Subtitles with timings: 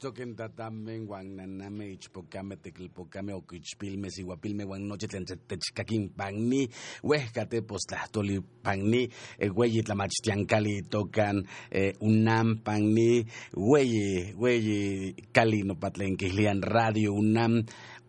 [0.00, 6.70] Queritztoquen tatamen guan naname ichpocame tequilpocame oquichpilme siguapilme guan noche tlentetechcaquin pagni
[7.04, 17.60] huescate postlahtoli pagni güeyi tlamachtiancali tocan eh, unam pagni güeyi güeyi cali nopatlenquihlian radio unam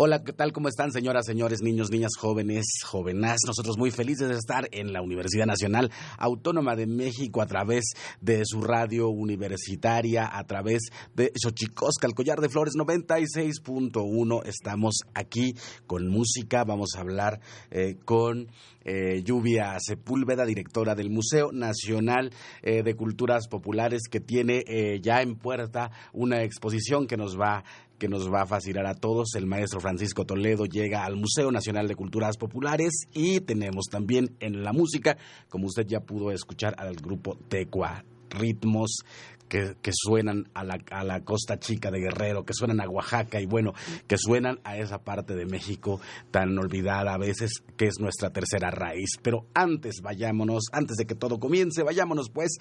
[0.03, 0.51] Hola, ¿qué tal?
[0.51, 3.37] ¿Cómo están, señoras, señores, niños, niñas, jóvenes, jovenas?
[3.45, 7.83] Nosotros muy felices de estar en la Universidad Nacional Autónoma de México a través
[8.19, 14.41] de su radio universitaria, a través de Xochicosca, el collar de flores 96.1.
[14.45, 15.53] Estamos aquí
[15.85, 17.39] con música, vamos a hablar
[17.69, 18.47] eh, con
[18.83, 22.31] eh, Lluvia Sepúlveda, directora del Museo Nacional
[22.63, 27.63] eh, de Culturas Populares, que tiene eh, ya en puerta una exposición que nos va
[28.01, 29.35] que nos va a fascinar a todos.
[29.35, 34.63] El maestro Francisco Toledo llega al Museo Nacional de Culturas Populares y tenemos también en
[34.63, 35.19] la música,
[35.49, 39.03] como usted ya pudo escuchar, al grupo Tecua ritmos
[39.51, 43.45] que, suenan a la, a la costa chica de Guerrero, que suenan a Oaxaca y
[43.45, 43.73] bueno,
[44.07, 45.99] que suenan a esa parte de México
[46.31, 49.17] tan olvidada a veces, que es nuestra tercera raíz.
[49.21, 52.51] Pero antes vayámonos, antes de que todo comience, vayámonos pues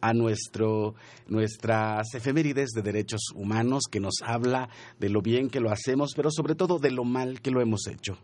[0.00, 0.94] a nuestro,
[1.26, 4.68] nuestras efemérides de derechos humanos que nos habla
[5.00, 7.88] de lo bien que lo hacemos, pero sobre todo de lo mal que lo hemos
[7.88, 8.16] hecho.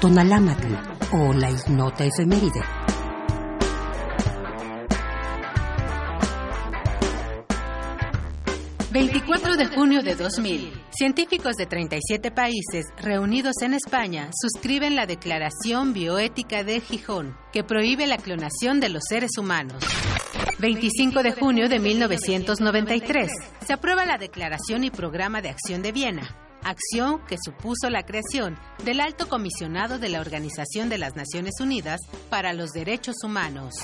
[0.00, 0.74] Tonalámatl
[1.12, 2.85] o la ignota efeméride.
[8.96, 15.92] 24 de junio de 2000, científicos de 37 países reunidos en España suscriben la Declaración
[15.92, 19.84] Bioética de Gijón, que prohíbe la clonación de los seres humanos.
[20.60, 23.30] 25 de junio de 1993,
[23.66, 26.34] se aprueba la Declaración y Programa de Acción de Viena,
[26.64, 32.00] acción que supuso la creación del Alto Comisionado de la Organización de las Naciones Unidas
[32.30, 33.74] para los Derechos Humanos.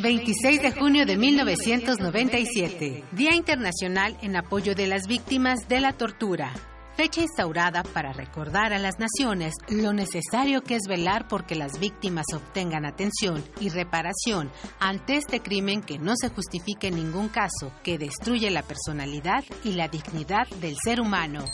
[0.00, 6.52] 26 de junio de 1997, Día Internacional en apoyo de las víctimas de la tortura.
[6.96, 12.26] Fecha instaurada para recordar a las naciones lo necesario que es velar porque las víctimas
[12.34, 17.96] obtengan atención y reparación ante este crimen que no se justifique en ningún caso, que
[17.96, 21.44] destruye la personalidad y la dignidad del ser humano.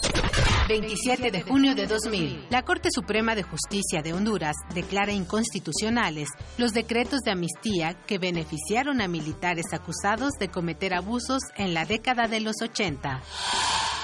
[0.68, 6.28] 27 de junio de 2000, la Corte Suprema de Justicia de Honduras declara inconstitucionales
[6.58, 12.26] los decretos de amnistía que beneficiaron a militares acusados de cometer abusos en la década
[12.26, 13.22] de los 80.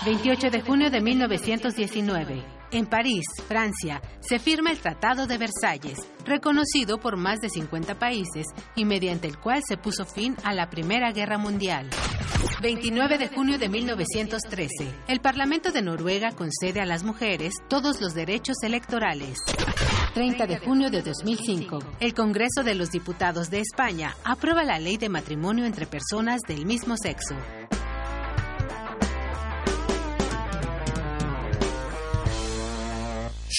[0.04, 2.42] 28 de junio de 1919.
[2.72, 8.46] En París, Francia, se firma el Tratado de Versalles, reconocido por más de 50 países
[8.74, 11.88] y mediante el cual se puso fin a la Primera Guerra Mundial.
[12.60, 14.92] 29 de junio de 1913.
[15.06, 19.38] El Parlamento de Noruega concede a las mujeres todos los derechos electorales.
[20.14, 21.78] 30 de junio de 2005.
[22.00, 26.66] El Congreso de los Diputados de España aprueba la ley de matrimonio entre personas del
[26.66, 27.36] mismo sexo.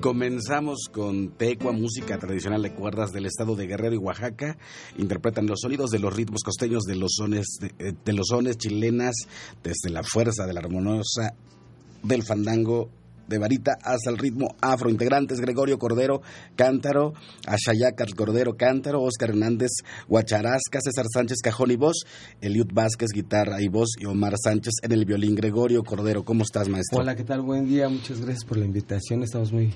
[0.00, 4.56] Comenzamos con Tecua, música tradicional de cuerdas del estado de Guerrero y Oaxaca.
[4.98, 9.14] Interpretan los sonidos de los ritmos costeños de los sones, de, eh, los sones chilenas
[9.62, 11.34] desde la fuerza de la armoniosa
[12.02, 12.90] del fandango
[13.30, 14.90] de varita hasta el ritmo afro.
[14.90, 16.20] Integrantes Gregorio Cordero
[16.56, 17.14] Cántaro,
[17.46, 19.70] Ashayacat Cordero Cántaro, Oscar Hernández
[20.08, 22.04] Guacharasca, César Sánchez Cajón y voz,
[22.40, 25.36] Eliud Vázquez guitarra y voz y Omar Sánchez en el violín.
[25.36, 26.98] Gregorio Cordero, ¿cómo estás, maestro?
[26.98, 27.42] Hola, ¿qué tal?
[27.42, 29.22] Buen día, muchas gracias por la invitación.
[29.22, 29.72] Estamos muy,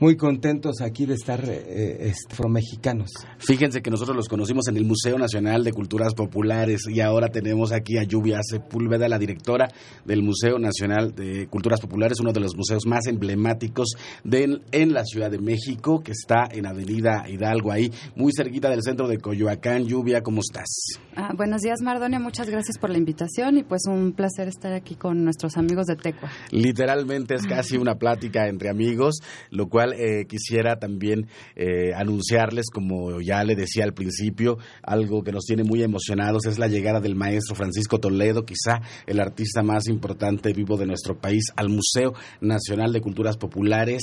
[0.00, 2.12] muy contentos aquí de estar eh,
[2.48, 3.10] mexicanos.
[3.38, 7.70] Fíjense que nosotros los conocimos en el Museo Nacional de Culturas Populares y ahora tenemos
[7.72, 9.68] aquí a Lluvia Sepúlveda, la directora
[10.04, 13.88] del Museo Nacional de Culturas Populares, uno de los museos más más emblemáticos
[14.24, 18.82] de, en la Ciudad de México, que está en Avenida Hidalgo, ahí muy cerquita del
[18.82, 19.84] centro de Coyoacán.
[19.86, 20.98] Lluvia, ¿cómo estás?
[21.14, 22.18] Ah, buenos días, Mardonia.
[22.18, 25.96] Muchas gracias por la invitación y pues un placer estar aquí con nuestros amigos de
[25.96, 26.30] Tecua.
[26.50, 29.16] Literalmente es casi una plática entre amigos,
[29.50, 35.32] lo cual eh, quisiera también eh, anunciarles, como ya le decía al principio, algo que
[35.32, 39.86] nos tiene muy emocionados es la llegada del maestro Francisco Toledo, quizá el artista más
[39.88, 44.02] importante vivo de nuestro país, al Museo Nacional de Culturas Populares.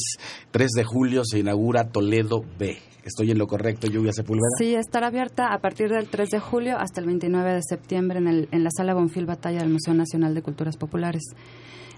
[0.51, 2.77] 3 de julio se inaugura Toledo B.
[3.03, 4.47] ¿Estoy en lo correcto, Lluvia Sepúlveda?
[4.57, 8.27] Sí, estará abierta a partir del 3 de julio hasta el 29 de septiembre en,
[8.27, 11.23] el, en la Sala Bonfil Batalla del Museo Nacional de Culturas Populares.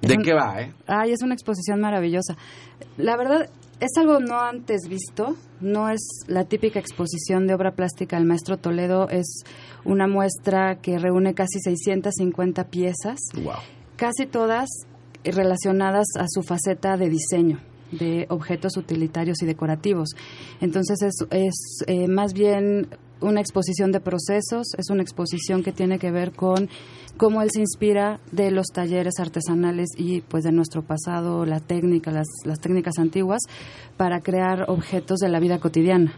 [0.01, 0.73] ¿De qué va, eh?
[0.87, 2.35] Ay, es una exposición maravillosa.
[2.97, 3.49] La verdad,
[3.79, 8.57] es algo no antes visto, no es la típica exposición de obra plástica del maestro
[8.57, 9.43] Toledo, es
[9.83, 13.19] una muestra que reúne casi 650 piezas.
[13.35, 13.53] Wow.
[13.95, 14.69] Casi todas
[15.31, 17.59] relacionadas a su faceta de diseño
[17.91, 20.09] de objetos utilitarios y decorativos.
[20.61, 22.87] Entonces es, es eh, más bien
[23.21, 26.69] una exposición de procesos, es una exposición que tiene que ver con
[27.17, 32.11] cómo él se inspira de los talleres artesanales y pues de nuestro pasado, la técnica,
[32.11, 33.41] las, las técnicas antiguas,
[33.97, 36.13] para crear objetos de la vida cotidiana.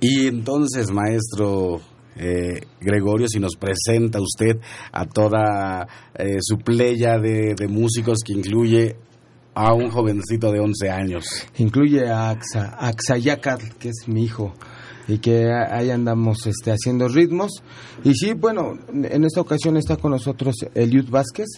[0.00, 1.80] Y entonces, maestro
[2.16, 4.58] eh, Gregorio, si nos presenta usted
[4.92, 8.96] a toda eh, su playa de, músicos que incluye
[9.54, 11.24] a un jovencito de 11 años.
[11.58, 13.16] Incluye a Axa,
[13.78, 14.54] que es mi hijo,
[15.08, 17.62] y que ahí andamos este, haciendo ritmos.
[18.04, 21.48] Y sí, bueno, en esta ocasión está con nosotros Eliud Vázquez,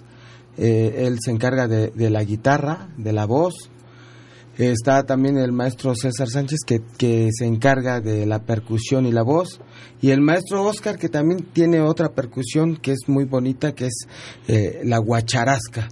[0.56, 3.70] eh, él se encarga de, la guitarra, de la voz.
[4.58, 9.23] Está también el maestro César Sánchez que, que, se encarga de la percusión y la
[9.23, 9.61] voz.
[10.00, 14.06] Y el maestro Oscar que también tiene otra percusión que es muy bonita, que es
[14.46, 15.88] eh, la guacharasca,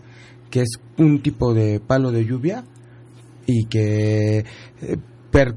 [0.51, 2.65] que es un tipo de palo de lluvia
[3.47, 4.45] y que
[4.83, 4.97] eh,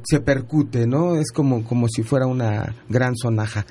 [0.04, 1.16] se percute, ¿no?
[1.16, 3.68] Es como, como si fuera una gran sonaja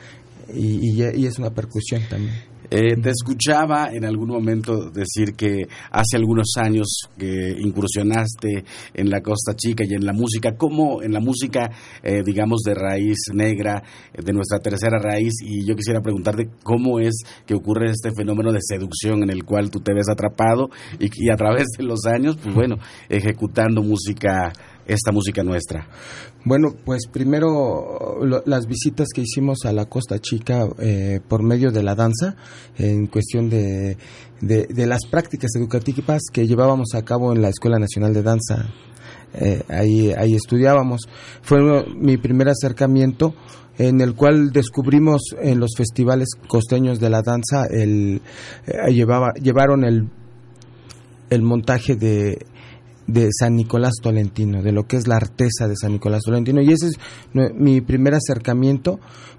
[0.54, 2.53] y, y es una percusión también.
[2.76, 8.64] Eh, te escuchaba en algún momento decir que hace algunos años que incursionaste
[8.94, 11.70] en la Costa Chica y en la música, como en la música,
[12.02, 13.80] eh, digamos, de raíz negra,
[14.12, 18.58] de nuestra tercera raíz, y yo quisiera preguntarte cómo es que ocurre este fenómeno de
[18.60, 22.36] seducción en el cual tú te ves atrapado y, y a través de los años,
[22.42, 22.78] pues bueno,
[23.08, 24.52] ejecutando música
[24.86, 25.88] esta música nuestra?
[26.44, 31.82] Bueno, pues primero las visitas que hicimos a la Costa Chica eh, por medio de
[31.82, 32.36] la danza,
[32.76, 33.96] en cuestión de,
[34.40, 38.68] de, las prácticas educativas que llevábamos a cabo en la Escuela Nacional de Danza.
[39.34, 41.08] Eh, ahí, ahí estudiábamos.
[41.42, 41.58] Fue
[41.96, 43.34] mi primer acercamiento
[43.78, 48.22] en el cual descubrimos en los festivales costeños de la danza, el,
[48.66, 50.08] eh, llevaba, llevaron el,
[51.30, 52.46] el montaje de
[53.06, 56.62] de San Nicolás Tolentino, de lo que es la artesa de San Nicolás Tolentino.
[56.62, 56.98] Y ese es
[57.54, 58.98] mi primer acercamiento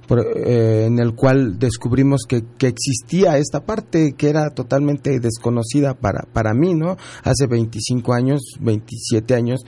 [0.10, 6.28] eh, en el cual descubrimos que, que, existía esta parte que era totalmente desconocida para,
[6.32, 6.96] para mí, ¿no?
[7.24, 9.62] Hace 25 años, 27 años,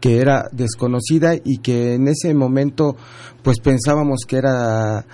[0.00, 2.96] que era desconocida y que en ese momento
[3.42, 5.06] pues pensábamos que era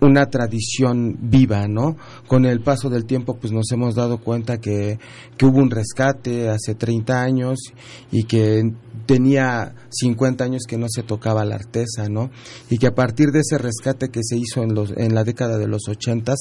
[0.00, 1.96] una tradición viva, ¿no?
[2.26, 4.98] Con el paso del tiempo, pues nos hemos dado cuenta que,
[5.36, 7.58] que hubo un rescate hace 30 años
[8.10, 8.72] y que
[9.06, 12.30] tenía 50 años que no se tocaba la artesa, ¿no?
[12.68, 15.58] Y que a partir de ese rescate que se hizo en, los, en la década
[15.58, 16.34] de los 80,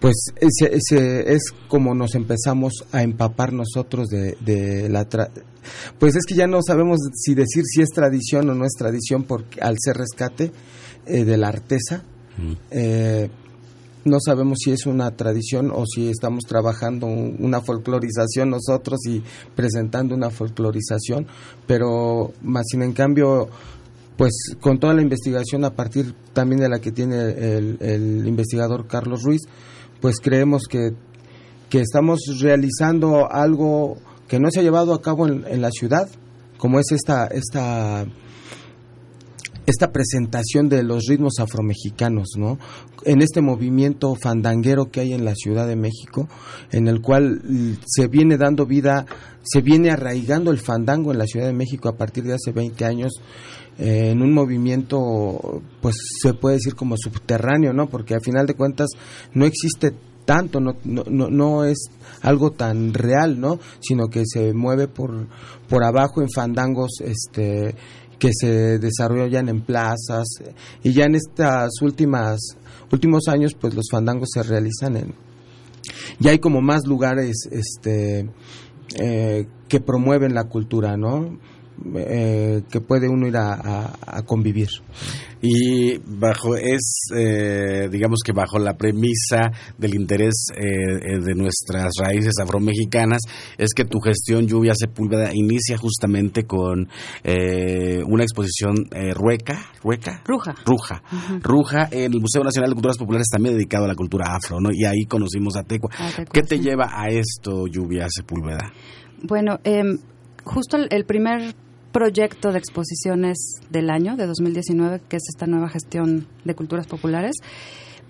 [0.00, 5.06] pues ese, ese es como nos empezamos a empapar nosotros de, la...
[5.98, 9.24] pues es que ya no sabemos si decir si es tradición o no es tradición
[9.24, 10.52] porque al ser rescate
[11.06, 12.04] eh, de la artesa,
[12.70, 13.30] eh,
[14.06, 19.22] no sabemos si es una tradición o si estamos trabajando una folclorización nosotros y
[19.54, 21.26] presentando una folclorización,
[21.66, 23.48] pero más sin en cambio,
[24.16, 29.22] pues con toda la investigación a partir también de la que tiene el, investigador Carlos
[29.24, 29.42] Ruiz,
[30.00, 30.92] pues creemos que,
[31.68, 33.96] que, estamos realizando algo
[34.28, 36.08] que no se ha llevado a cabo en, en la ciudad,
[36.58, 38.06] como es esta, esta
[39.66, 42.58] esta presentación de los ritmos afromexicanos, ¿no?
[43.04, 46.28] En este movimiento fandanguero que hay en la Ciudad de México,
[46.70, 47.42] en el cual
[47.84, 49.06] se viene dando vida,
[49.42, 52.84] se viene arraigando el fandango en la Ciudad de México a partir de hace 20
[52.84, 53.12] años,
[53.78, 57.88] eh, en un movimiento, pues se puede decir como subterráneo, ¿no?
[57.88, 58.88] Porque al final de cuentas
[59.34, 59.92] no existe
[60.24, 61.88] tanto, no, no, no, es
[62.22, 63.58] algo tan real, ¿no?
[63.80, 65.28] Sino que se mueve por,
[65.68, 67.74] por abajo en fandangos, este
[68.18, 70.26] que se desarrollan en plazas
[70.82, 72.56] y ya en estas últimas
[72.90, 75.14] últimos años pues los fandangos se realizan en
[76.18, 78.30] ya hay como más lugares este
[78.98, 81.38] eh, que promueven la cultura no
[81.94, 84.68] eh, que puede uno ir a, convivir.
[85.48, 92.34] Y bajo es, eh, digamos que bajo la premisa del interés eh, de nuestras raíces
[92.42, 93.22] afromexicanas,
[93.56, 96.88] es que tu gestión Lluvia Sepúlveda inicia justamente con
[98.06, 98.74] una exposición
[99.14, 101.02] rueca, rueca, ruja, ruja,
[101.42, 104.70] ruja en el Museo Nacional de Culturas Populares también dedicado a la cultura afro, ¿no?
[104.72, 105.90] Y ahí conocimos a Tecua.
[106.32, 108.72] ¿Qué te lleva a esto, Lluvia Sepúlveda?
[109.22, 109.98] Bueno, em,
[110.44, 111.54] justo el primer
[111.96, 113.38] proyecto de exposiciones
[113.70, 117.36] del año, de 2019, que es esta nueva gestión de culturas populares,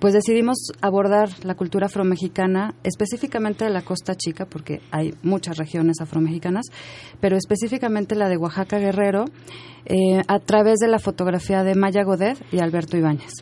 [0.01, 6.01] pues decidimos abordar la cultura afromexicana, específicamente de la Costa Chica, porque hay muchas regiones
[6.01, 6.65] afromexicanas,
[7.21, 9.27] pero específicamente la de Oaxaca Guerrero,
[9.85, 13.35] eh, a través de la fotografía de Maya Godet y Alberto Ibáñez.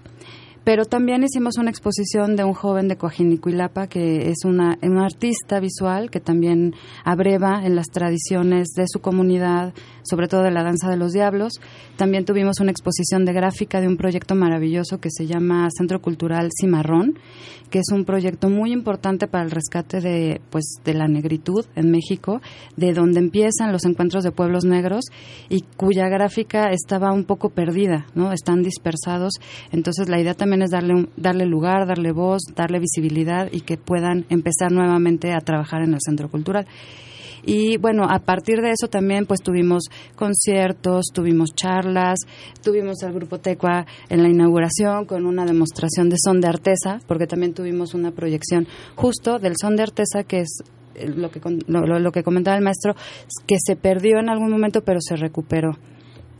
[0.65, 5.61] Pero también hicimos una exposición de un joven de Coajinicuilapa que es una, un artista
[5.61, 10.89] visual que también abreva en las tradiciones de su comunidad, sobre todo de la danza
[10.89, 11.61] de los diablos.
[11.97, 16.49] También tuvimos una exposición de gráfica de un proyecto maravilloso que se llama Centro Cultural
[16.59, 17.19] Cimarrón,
[17.71, 21.91] que es un proyecto muy importante para el rescate de, pues, de la negritud en
[21.91, 22.41] México,
[22.77, 25.05] de donde empiezan los encuentros de pueblos negros
[25.49, 28.33] y cuya gráfica estaba un poco perdida, ¿no?
[28.33, 29.35] Están dispersados.
[29.73, 34.25] Entonces la idea también es darle, darle lugar, darle voz, darle visibilidad y que puedan
[34.29, 36.67] empezar nuevamente a trabajar en el centro cultural.
[37.47, 39.85] Y bueno, a partir de eso también pues tuvimos
[40.17, 42.21] conciertos, tuvimos charlas,
[42.63, 47.27] tuvimos al grupo Tecua en la inauguración con una demostración de son de artesa, porque
[47.27, 50.63] también tuvimos una proyección justo del son de artesa que es
[50.95, 52.95] lo que, lo que comentaba el maestro,
[53.47, 55.77] que se perdió en algún momento pero se recuperó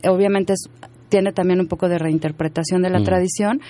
[0.07, 0.69] obviamente es
[1.09, 3.03] tiene también un poco de reinterpretación de la mm.
[3.03, 3.61] tradición,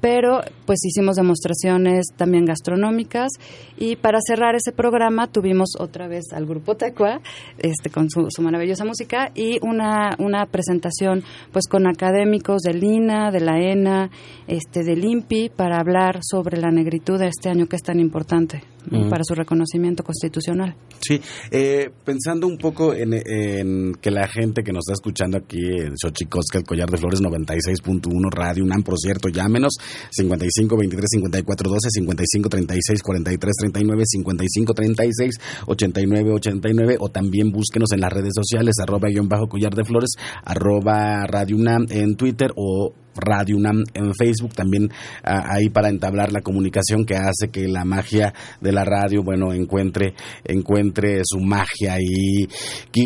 [0.00, 3.30] pero pues hicimos demostraciones también gastronómicas
[3.78, 7.20] y para cerrar ese programa tuvimos otra vez al grupo Tecua
[7.58, 11.22] este, con su, maravillosa música y una, una presentación
[11.52, 14.10] pues con académicos del INA, de la ENA,
[14.46, 18.73] este, del INPI para hablar sobre la negritud de este año que es tan importante
[18.90, 19.08] mm.
[19.08, 20.74] para su reconocimiento constitucional.
[21.00, 25.96] Sí, eh, pensando un poco en, que la gente que nos está escuchando aquí en
[25.96, 29.74] Xochicosca, el Collar de Flores 96.1 Radio UNAM, por cierto, llámenos
[30.10, 37.92] 55 23 54 12 55 36 43 39 55 36 89 89 o también búsquenos
[37.92, 40.10] en las redes sociales arroba guion bajo collar de flores
[40.44, 44.90] arroba Radio UNAM en Twitter o Radio UNAM en Facebook, también
[45.22, 49.52] ah, ahí para entablar la comunicación que hace que la magia de la radio, bueno,
[49.52, 51.96] encuentre, encuentre su magia.
[52.00, 52.48] Y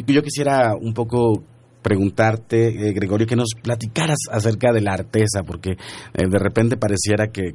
[0.07, 1.45] yo quisiera un poco
[1.88, 7.28] preguntarte, eh, Gregorio, que nos platicaras acerca de la artesa, porque eh, de repente pareciera
[7.28, 7.54] que,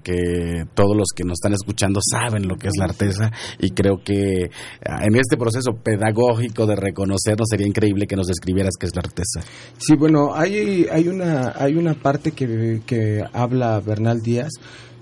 [0.73, 4.49] todos los que nos están escuchando saben lo que es la artesa y creo que
[4.87, 9.01] ah, en este proceso pedagógico de reconocernos sería increíble que nos describieras qué es la
[9.01, 9.41] artesa.
[9.77, 14.53] Sí, bueno, hay, hay, una, hay una parte que, que habla Bernal Díaz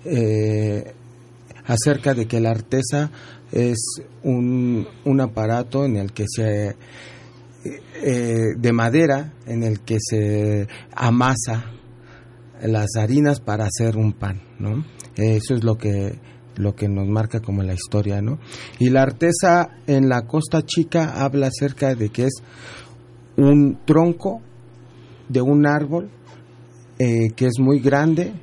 [0.03, 0.93] eh,
[1.65, 3.11] acerca de que la artesa
[3.53, 6.75] es un, un aparato en el que se
[8.03, 11.71] eh, de madera en el que se amasa
[12.61, 14.83] las harinas para hacer un pan, ¿no?
[15.15, 16.19] Eso es lo que
[16.55, 18.39] lo que nos marca como la historia, ¿no?
[18.79, 22.43] Y la artesa en la Costa Chica habla acerca de que es
[23.37, 24.41] un tronco
[25.29, 26.09] de un árbol
[26.99, 28.33] eh, que es muy grande,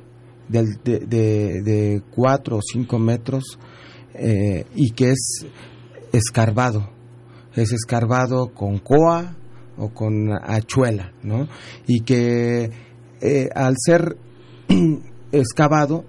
[0.49, 3.59] de, de, cuatro o cinco metros,
[4.15, 5.45] eh, y que es
[6.11, 6.89] escarbado,
[7.55, 9.35] es escarbado con coa
[9.79, 11.47] o con hachuela, ¿no?
[11.87, 12.69] Y que
[13.21, 14.17] eh, al ser
[15.31, 16.05] excavado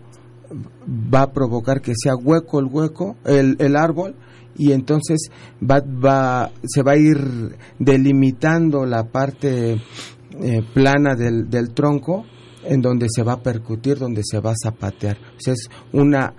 [0.93, 4.17] va a provocar que sea hueco el hueco, el, el árbol,
[4.57, 5.31] y entonces
[5.63, 12.25] va, va, se va a ir delimitando la parte eh, plana del, del, tronco
[12.65, 15.17] en donde se va a percutir, donde se va a zapatear.
[15.17, 16.35] O es una,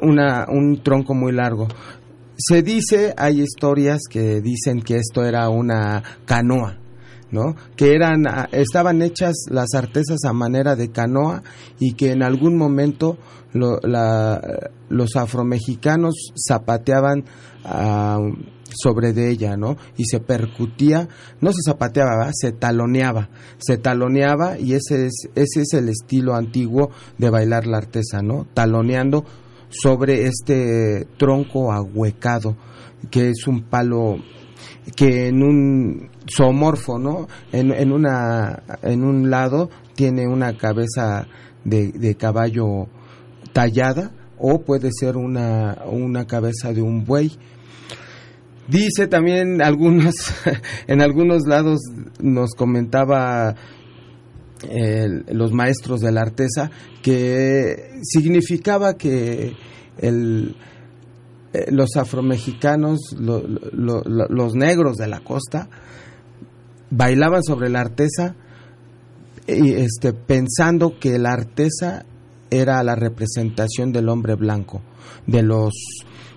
[0.00, 1.68] una, un tronco muy largo.
[2.42, 6.78] Se dice, hay historias que dicen que esto era una canoa,
[7.30, 7.54] ¿no?
[7.76, 11.42] Que eran, ah, estaban hechas las artesas a manera de canoa
[11.78, 13.18] y que en algún momento
[13.52, 16.14] los afromexicanos
[16.48, 17.24] zapateaban
[17.64, 18.18] ah,
[18.72, 19.76] sobre de ella, ¿no?
[19.98, 21.08] Y se percutía,
[21.42, 26.90] no se zapateaba, se taloneaba, se taloneaba y ese es, ese es el estilo antiguo
[27.18, 28.46] de bailar la artesa, ¿no?
[28.54, 29.26] Taloneando
[29.70, 32.56] sobre este tronco ahuecado,
[33.10, 34.18] que es un palo
[34.96, 37.28] que en un zoomorfo, ¿no?
[37.52, 41.26] En, en, una, en un lado tiene una cabeza
[41.64, 42.88] de, de caballo
[43.52, 47.38] tallada o puede ser una, una cabeza de un buey.
[48.68, 50.14] Dice también algunos,
[50.86, 51.80] en algunos lados
[52.20, 53.54] nos comentaba
[54.68, 56.70] los maestros de la artesa,
[57.02, 59.54] que significaba que
[59.98, 60.56] el,
[61.52, 65.68] eh, los afromexicanos, los negros de la costa,
[66.90, 68.36] bailaban sobre la artesa
[69.46, 72.04] y, este, pensando que la artesa
[72.50, 74.82] era la representación del hombre blanco,
[75.26, 75.72] de los,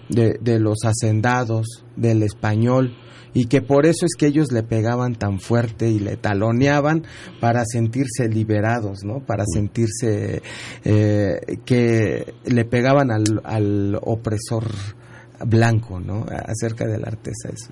[0.10, 2.96] de los hacendados, del español,
[3.34, 7.04] y que por eso es que ellos le pegaban tan fuerte y le taloneaban
[7.40, 9.20] para sentirse liberados, ¿no?
[9.20, 10.42] Para sentirse
[10.84, 14.66] eh, que le pegaban al, al opresor
[15.46, 16.26] blanco, ¿no?
[16.28, 17.50] Acerca de la artesa.
[17.50, 17.72] Eso.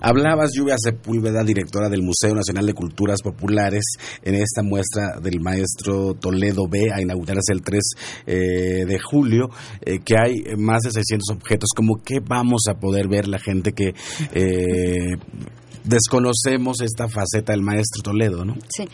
[0.00, 3.84] Hablabas, Lluvia Sepúlveda, directora del Museo Nacional de Culturas Populares,
[4.22, 7.82] en esta muestra del maestro Toledo B, a inaugurarse el 3
[8.26, 9.48] eh, de julio,
[9.80, 11.70] eh, que hay más de 600 objetos.
[11.74, 13.94] ¿Cómo que vamos a poder ver la gente que
[14.32, 15.16] eh,
[15.84, 18.54] desconocemos esta faceta del maestro Toledo, no?
[18.68, 18.88] Sí,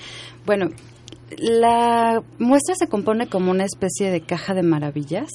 [0.47, 0.69] bueno,
[1.37, 5.29] la muestra se compone como una especie de caja de maravillas.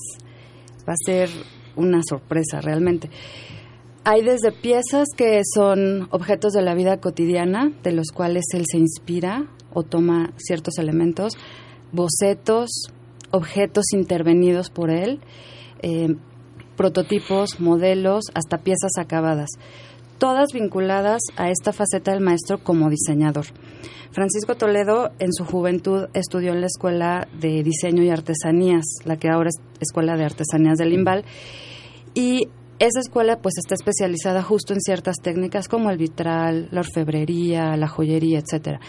[0.87, 1.29] Va a ser
[1.75, 3.09] una sorpresa realmente.
[4.05, 8.77] Hay desde piezas que son objetos de la vida cotidiana, de los cuales él se
[8.77, 11.37] inspira o toma ciertos elementos,
[11.93, 12.69] bocetos,
[13.31, 15.21] objetos intervenidos por él,
[15.81, 16.15] eh,
[16.75, 19.49] prototipos, modelos, hasta piezas acabadas.
[20.23, 23.47] Todas vinculadas a esta faceta del maestro como diseñador.
[24.11, 29.27] Francisco Toledo en su juventud estudió en la Escuela de Diseño y Artesanías, la que
[29.27, 31.25] ahora es Escuela de Artesanías del Limbal,
[32.13, 32.47] y
[32.79, 37.89] esa escuela pues está especializada justo en ciertas técnicas como el vitral, la orfebrería, la
[37.89, 38.79] joyería, etcétera.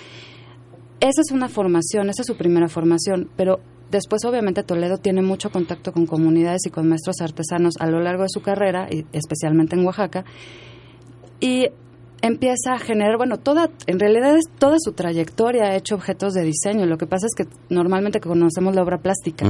[1.00, 3.58] Esa es una formación, esa es su primera formación, pero
[3.90, 8.22] después obviamente Toledo tiene mucho contacto con comunidades y con maestros artesanos a lo largo
[8.22, 10.24] de su carrera, y especialmente en Oaxaca,
[11.40, 11.68] y
[12.22, 16.42] empieza a generar, bueno, toda, en realidad es toda su trayectoria ha hecho objetos de
[16.42, 16.86] diseño.
[16.86, 19.46] Lo que pasa es que normalmente conocemos la obra plástica,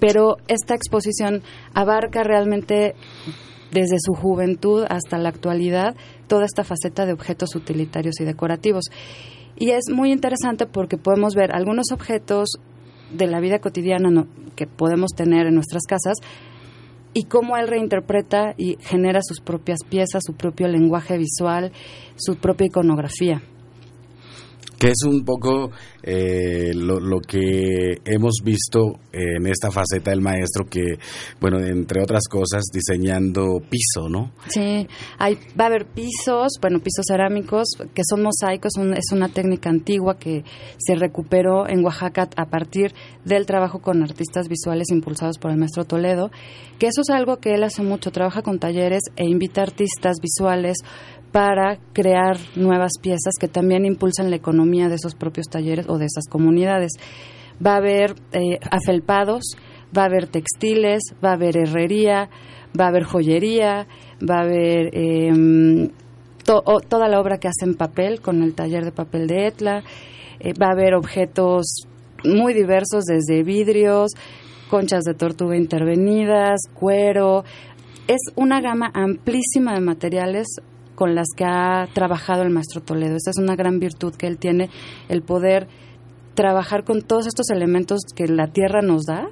[0.00, 1.42] pero esta exposición
[1.74, 2.94] abarca realmente
[3.72, 5.96] desde su juventud hasta la actualidad
[6.28, 8.84] toda esta faceta de objetos utilitarios y decorativos.
[9.56, 12.50] Y es muy interesante porque podemos ver algunos objetos
[13.12, 16.18] de la vida cotidiana que podemos tener en nuestras casas
[17.14, 21.72] y cómo él reinterpreta y genera sus propias piezas, su propio lenguaje visual,
[22.16, 23.42] su propia iconografía
[24.82, 25.70] que es un poco
[26.02, 30.98] eh, lo, que hemos visto en esta faceta del maestro que,
[31.40, 34.32] bueno, entre otras cosas, diseñando piso, ¿no?
[34.48, 39.70] Sí, hay, va a haber pisos, bueno, pisos cerámicos, que son mosaicos, es una técnica
[39.70, 40.42] antigua que
[40.78, 42.92] se recuperó en Oaxaca a partir
[43.24, 46.32] del trabajo con artistas visuales impulsados por el maestro Toledo,
[46.80, 50.78] que eso es algo que él hace mucho, trabaja con talleres e invita artistas visuales
[51.32, 56.04] para crear nuevas piezas que también impulsan la economía de esos propios talleres o de
[56.04, 56.92] esas comunidades.
[57.64, 59.56] Va a haber eh, afelpados,
[59.96, 62.28] va a haber textiles, va a haber herrería,
[62.78, 63.86] va a haber joyería,
[64.28, 65.90] va a haber em,
[66.44, 69.82] toda la obra que hace en papel con el taller de papel de Etla,
[70.40, 71.86] eh, va a haber objetos
[72.24, 74.12] muy diversos desde vidrios,
[74.68, 77.44] conchas de tortuga intervenidas, cuero,
[78.08, 80.46] es una gama amplísima de materiales
[80.94, 83.16] con las que ha trabajado el maestro Toledo.
[83.16, 84.70] Esta es una gran virtud que él tiene,
[85.08, 85.68] el poder
[86.34, 89.28] trabajar con todos estos elementos que la tierra nos da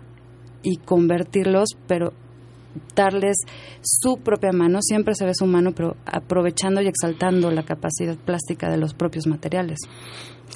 [0.62, 2.12] y convertirlos, pero
[2.94, 3.36] darles
[3.82, 8.70] su propia mano, siempre se ve su mano, pero aprovechando y exaltando la capacidad plástica
[8.70, 9.78] de los propios materiales.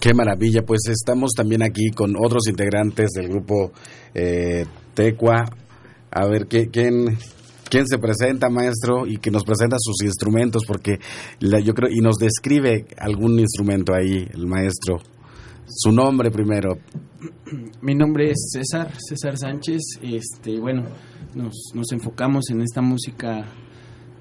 [0.01, 3.73] Qué maravilla, pues estamos también aquí con otros integrantes del grupo
[4.14, 5.45] eh, Tecua.
[6.11, 7.19] A ver, ¿quién,
[7.74, 11.00] quién se presenta, maestro, y que nos presenta sus instrumentos, porque
[11.40, 15.00] yo creo, y nos describe algún instrumento ahí, el maestro.
[15.66, 16.78] Su nombre primero.
[17.82, 20.84] Mi nombre es César, César Sánchez, este, bueno,
[21.34, 23.44] nos, nos enfocamos en esta música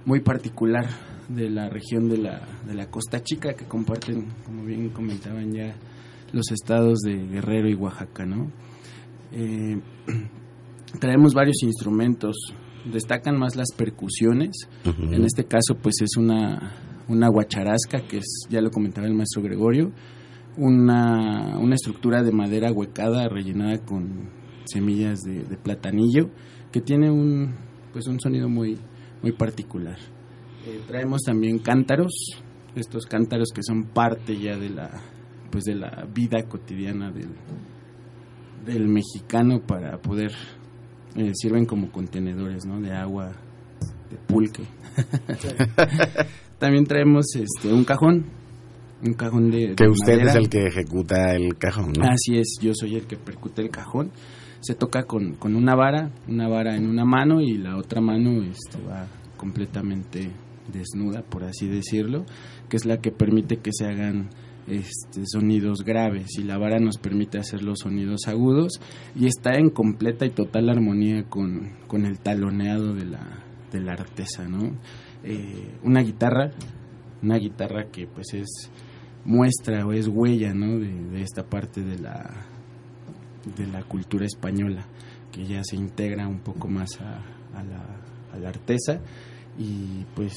[0.03, 0.87] muy particular
[1.29, 5.75] de la región de la, de la Costa Chica que comparten, como bien comentaban ya,
[6.31, 8.51] los estados de Guerrero y Oaxaca, ¿no?
[9.31, 9.79] Eh,
[10.99, 12.35] traemos varios instrumentos,
[12.86, 14.52] destacan más las percusiones.
[14.84, 16.74] En este caso, pues es una,
[17.08, 19.91] una guacharasca, que es, ya lo comentaba el maestro Gregorio,
[20.58, 24.30] una, una estructura de madera huecada rellenada con
[24.65, 26.30] semillas de, platanillo,
[26.72, 27.56] que tiene un,
[27.91, 28.78] pues un sonido muy,
[29.22, 29.98] muy particular.
[30.65, 32.13] Eh, traemos también cántaros,
[32.76, 34.89] estos cántaros que son parte ya de la,
[35.52, 37.30] pues de la vida cotidiana del,
[38.65, 40.32] del mexicano para poder
[41.15, 42.80] eh, sirven como contenedores ¿no?
[42.82, 43.32] de agua,
[44.10, 44.63] de pulque.
[46.60, 48.26] También traemos este un cajón,
[49.04, 49.76] un cajón de...
[49.76, 52.06] Que usted es el que ejecuta el cajón, ¿no?
[52.06, 54.12] Así es, yo soy el que percute el cajón.
[54.62, 58.41] Se toca con, con una vara, una vara en una mano y la otra mano
[58.43, 60.32] este, va completamente
[60.71, 62.26] desnuda, por así decirlo,
[62.69, 64.30] que es la que permite que se hagan
[64.67, 68.80] este, sonidos graves y la vara nos permite hacer los sonidos agudos
[69.15, 73.93] y está en completa y total armonía con, con el taloneado de la, de la
[73.93, 74.71] artesa, ¿no?
[75.23, 76.52] Eh, una guitarra,
[77.21, 78.69] una guitarra que pues es
[79.26, 80.80] muestra o es huella, ¿no?
[80.80, 82.45] De, esta parte de la,
[83.58, 84.86] de la cultura española
[85.32, 87.17] que ya se integra un poco más a,
[87.58, 87.84] a, la,
[88.34, 89.02] a la artesa
[89.58, 90.36] y pues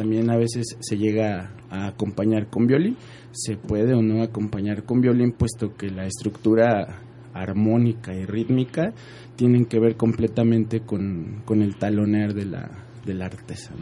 [0.00, 2.96] también a veces se llega a acompañar con violín,
[3.32, 7.02] se puede o no acompañar con violín, puesto que la estructura
[7.34, 8.94] armónica y rítmica
[9.36, 12.70] tienen que ver completamente con, el talonear de la,
[13.04, 13.74] de la artesa.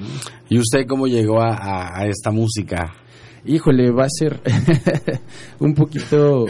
[0.48, 2.92] ¿Y usted cómo llegó a, esta música?
[3.44, 4.40] Híjole, va a ser
[5.60, 6.46] un poquito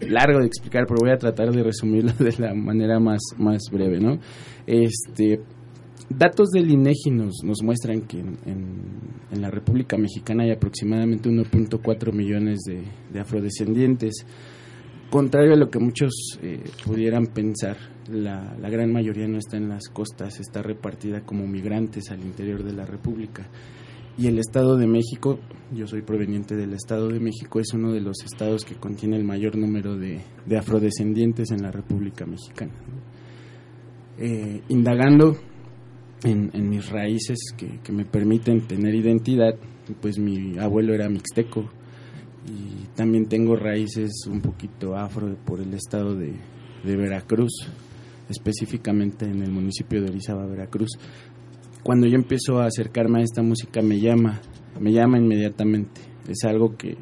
[0.00, 3.98] largo de explicar, pero voy a tratar de resumirlo de la manera más, más breve,
[3.98, 4.18] ¿no?
[4.66, 5.40] Este,
[6.08, 12.60] Datos del INEGI nos, nos muestran que en, la República Mexicana hay aproximadamente 1.4 millones
[12.64, 14.24] de, afrodescendientes.
[15.10, 17.76] Contrario a lo que muchos eh, pudieran pensar,
[18.08, 22.72] la, gran mayoría no está en las costas, está repartida como migrantes al interior de
[22.72, 23.48] la República.
[24.16, 25.40] y el Estado de México,
[25.74, 29.24] yo soy proveniente del Estado de México, es uno de los estados que contiene el
[29.24, 30.22] mayor número de,
[30.56, 32.72] afrodescendientes en la República Mexicana.
[34.18, 35.36] Eh, indagando
[36.24, 39.54] en, mis raíces que, me permiten tener identidad,
[40.00, 41.68] pues mi abuelo era mixteco
[42.46, 46.32] y también tengo raíces un poquito afro por el estado de,
[46.84, 47.52] de Veracruz,
[48.28, 50.98] específicamente en el municipio de Orizaba, Veracruz
[51.86, 54.40] cuando yo empiezo a acercarme a esta música me llama,
[54.80, 56.00] me llama inmediatamente.
[56.28, 56.96] Es algo que,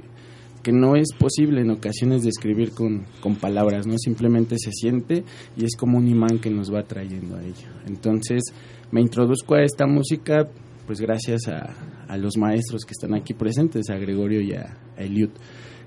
[0.63, 3.97] que no es posible en ocasiones describir con, con palabras, ¿no?
[3.97, 5.25] Simplemente se siente
[5.57, 7.67] y es como un imán que nos va trayendo a ello.
[7.87, 8.43] Entonces
[8.91, 10.49] me introduzco a esta música
[10.87, 15.31] pues gracias a, los maestros que están aquí presentes, a Gregorio y a, Eliud.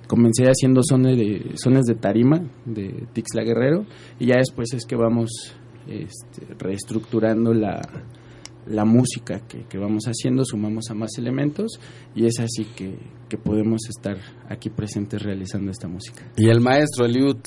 [0.07, 3.85] Comencé haciendo sones de, sones de tarima, de Tixla Guerrero,
[4.19, 5.29] y ya después es que vamos
[5.87, 7.81] este, reestructurando la,
[8.69, 11.79] la música que, vamos haciendo, sumamos a más elementos
[12.15, 12.97] y es así que,
[13.37, 14.17] podemos estar
[14.49, 16.31] aquí presentes realizando esta música.
[16.37, 17.37] Y el maestro Eliud,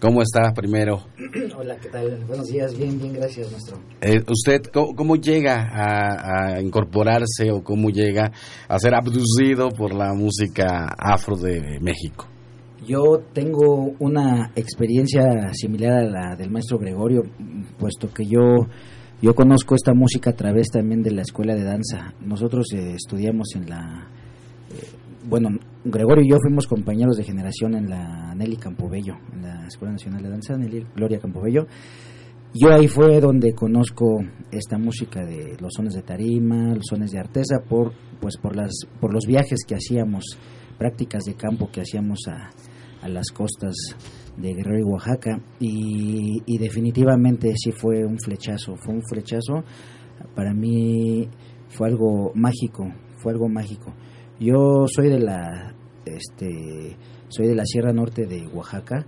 [0.00, 1.02] ¿cómo está primero?
[1.58, 2.24] Hola, ¿qué tal?
[2.26, 3.78] Buenos días, bien, bien, gracias, maestro.
[4.00, 8.30] Eh, ¿Usted cómo, llega a, a, incorporarse o cómo llega
[8.68, 12.26] a ser abducido por la música afro de México?
[12.86, 17.22] Yo tengo una experiencia similar a la del maestro Gregorio,
[17.78, 18.66] puesto que yo
[19.20, 22.14] yo conozco esta música a través también de la escuela de danza.
[22.24, 24.06] Nosotros eh, estudiamos en la...
[25.26, 25.50] Bueno,
[25.84, 30.22] Gregorio y yo fuimos compañeros de generación en la Nelly Campobello, en la Escuela Nacional
[30.22, 31.66] de Danza, Nelly Gloria Campobello.
[32.54, 34.18] Yo ahí fue donde conozco
[34.50, 38.72] esta música de los sones de tarima, los sones de artesa, por, pues por, las,
[39.00, 40.38] por los viajes que hacíamos,
[40.78, 42.50] prácticas de campo que hacíamos a,
[43.02, 43.74] a las costas
[44.36, 49.64] de Guerrero y Oaxaca y, definitivamente sí fue un flechazo, fue un flechazo,
[50.34, 51.28] para mí
[51.68, 53.92] fue algo mágico, fue algo mágico.
[54.40, 55.74] Yo soy de la
[56.04, 56.96] este
[57.28, 59.04] soy de la Sierra Norte de Oaxaca,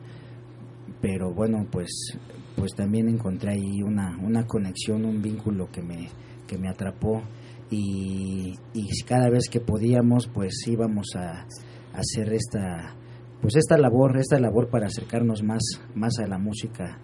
[1.01, 2.19] pero bueno, pues
[2.57, 6.09] pues también encontré ahí una, una conexión, un vínculo que me
[6.47, 7.23] que me atrapó
[7.71, 11.47] y, y cada vez que podíamos pues íbamos a
[11.93, 12.97] hacer esta
[13.41, 15.63] pues esta labor, esta labor para acercarnos más,
[15.95, 16.99] más a la música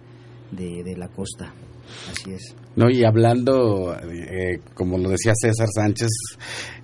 [0.51, 1.53] de, de la costa.
[2.11, 2.55] Así es.
[2.75, 6.09] No, y hablando, eh, como lo decía César Sánchez,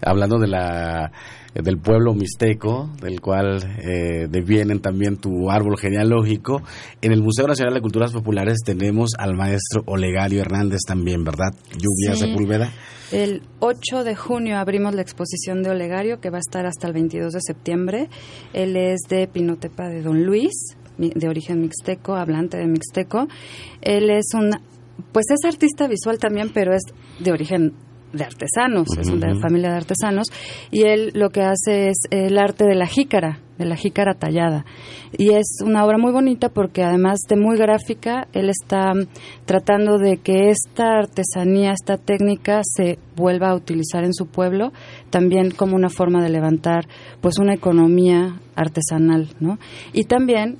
[0.02, 1.12] hablando de la
[1.54, 6.63] del pueblo mixteco, del cual eh, devienen también tu árbol genealógico.
[7.02, 11.54] En el Museo Nacional de Culturas Populares tenemos al maestro Olegario Hernández también, ¿verdad?
[11.74, 12.72] Lluvia Sepúlveda.
[13.12, 16.94] El 8 de junio abrimos la exposición de Olegario, que va a estar hasta el
[16.94, 18.10] 22 de septiembre.
[18.54, 23.28] Él es de Pinotepa de Don Luis, de origen mixteco, hablante de mixteco.
[23.82, 24.52] Él es un,
[25.12, 26.84] pues es artista visual también, pero es
[27.19, 27.73] de origen
[28.13, 30.27] de artesanos, es una familia de artesanos,
[30.71, 34.65] y él lo que hace es el arte de la jícara, de la jícara tallada.
[35.17, 38.93] Y es una obra muy bonita porque además de muy gráfica, él está
[39.45, 44.71] tratando de que esta artesanía, esta técnica se vuelva a utilizar en su pueblo,
[45.10, 46.86] también como una forma de levantar
[47.19, 49.58] pues una economía artesanal, ¿no?
[49.91, 50.60] Y también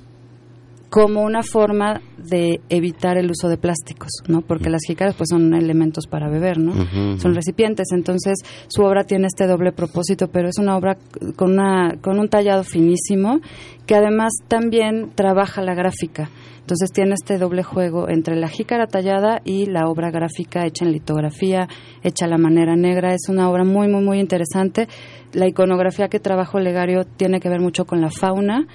[0.94, 4.42] como una forma de evitar el uso de plásticos, ¿no?
[4.42, 6.72] Porque las jícaras pues son elementos para beber, ¿no?
[7.18, 10.96] Son recipientes, entonces su obra tiene este doble propósito, pero es una obra
[11.34, 13.40] con una con un tallado finísimo
[13.86, 16.30] que además también trabaja la gráfica.
[16.60, 20.92] Entonces tiene este doble juego entre la jícara tallada y la obra gráfica hecha en
[20.92, 21.66] litografía,
[22.04, 23.14] hecha a la manera negra.
[23.14, 24.86] Es una obra muy, muy, muy interesante.
[25.32, 28.68] La iconografía que trabajo Legario tiene que ver mucho con la fauna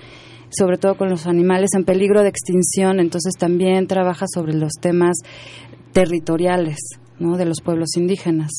[0.49, 5.17] sobre todo con los animales en peligro de extinción, entonces también trabaja sobre los temas
[5.93, 6.77] territoriales.
[7.19, 7.37] ¿No?
[7.37, 8.51] de los pueblos indígenas.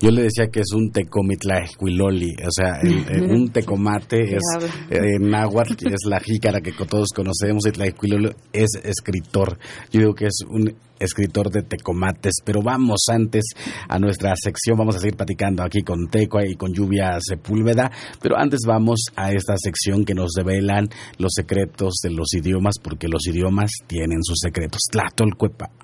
[0.00, 2.80] Yo le decía que es un tecomitlahuiloli, o sea,
[3.28, 4.42] un tecomate es
[4.90, 7.70] eh, náhuatl, que es la jícara que todos conocemos, y
[8.52, 9.58] es escritor.
[9.90, 13.44] Yo digo que es un escritor de tecomates, pero vamos antes
[13.88, 18.36] a nuestra sección, vamos a seguir platicando aquí con Teco y con Lluvia Sepúlveda, pero
[18.38, 23.26] antes vamos a esta sección que nos develan los secretos de los idiomas, porque los
[23.26, 24.82] idiomas tienen sus secretos.
[24.90, 25.83] Tlatolcuepa.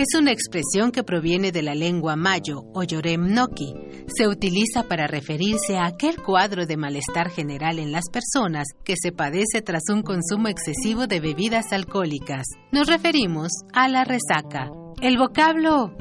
[0.00, 3.74] es una expresión que proviene de la lengua mayo o yorem noki.
[4.06, 9.12] Se utiliza para referirse a aquel cuadro de malestar general en las personas que se
[9.12, 12.46] padece tras un consumo excesivo de bebidas alcohólicas.
[12.72, 14.70] Nos referimos a la resaca.
[15.02, 15.92] El vocablo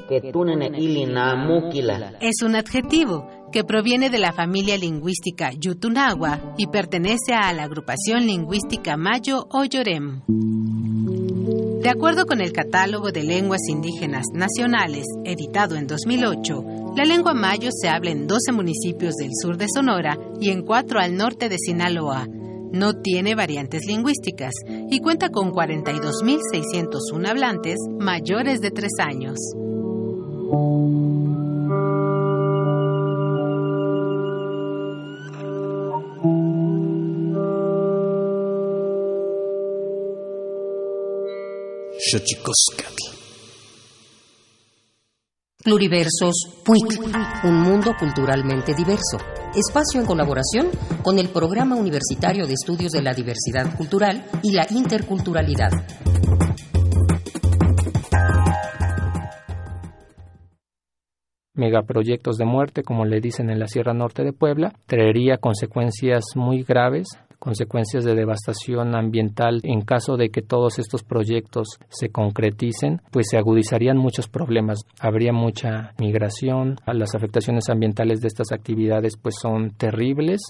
[2.21, 8.25] es un adjetivo que proviene de la familia lingüística Yutunagua y pertenece a la agrupación
[8.25, 10.21] lingüística Mayo o Yorem.
[11.89, 17.71] De acuerdo con el Catálogo de Lenguas Indígenas Nacionales, editado en 2008, la lengua mayo
[17.71, 21.57] se habla en 12 municipios del sur de Sonora y en 4 al norte de
[21.57, 22.27] Sinaloa.
[22.71, 29.39] No tiene variantes lingüísticas y cuenta con 42.601 hablantes mayores de 3 años.
[45.63, 46.33] Pluriversos
[46.65, 46.99] PUIC,
[47.43, 49.17] un mundo culturalmente diverso.
[49.55, 50.69] Espacio en colaboración
[51.03, 55.69] con el Programa Universitario de Estudios de la Diversidad Cultural y la Interculturalidad.
[61.53, 66.63] megaproyectos de muerte, como le dicen en la Sierra Norte de Puebla, traería consecuencias muy
[66.63, 67.07] graves
[67.39, 73.37] consecuencias de devastación ambiental en caso de que todos estos proyectos se concreticen, pues se
[73.37, 74.79] agudizarían muchos problemas.
[74.99, 80.41] Habría mucha migración, las afectaciones ambientales de estas actividades pues son terribles.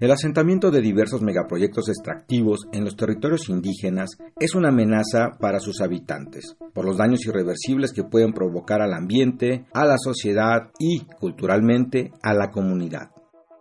[0.00, 5.82] El asentamiento de diversos megaproyectos extractivos en los territorios indígenas es una amenaza para sus
[5.82, 12.12] habitantes, por los daños irreversibles que pueden provocar al ambiente, a la sociedad y, culturalmente,
[12.22, 13.10] a la comunidad.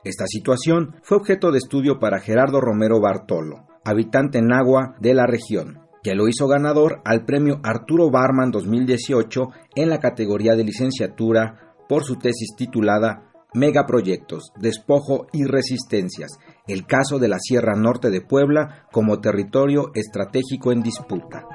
[0.04, 5.28] Esta situación fue objeto de estudio para Gerardo Romero Bartolo, habitante en Agua de la
[5.28, 11.76] región, que lo hizo ganador al premio Arturo Barman 2018 en la categoría de licenciatura
[11.90, 18.22] por su tesis titulada Megaproyectos, Despojo y Resistencias, el caso de la Sierra Norte de
[18.22, 21.46] Puebla como territorio estratégico en disputa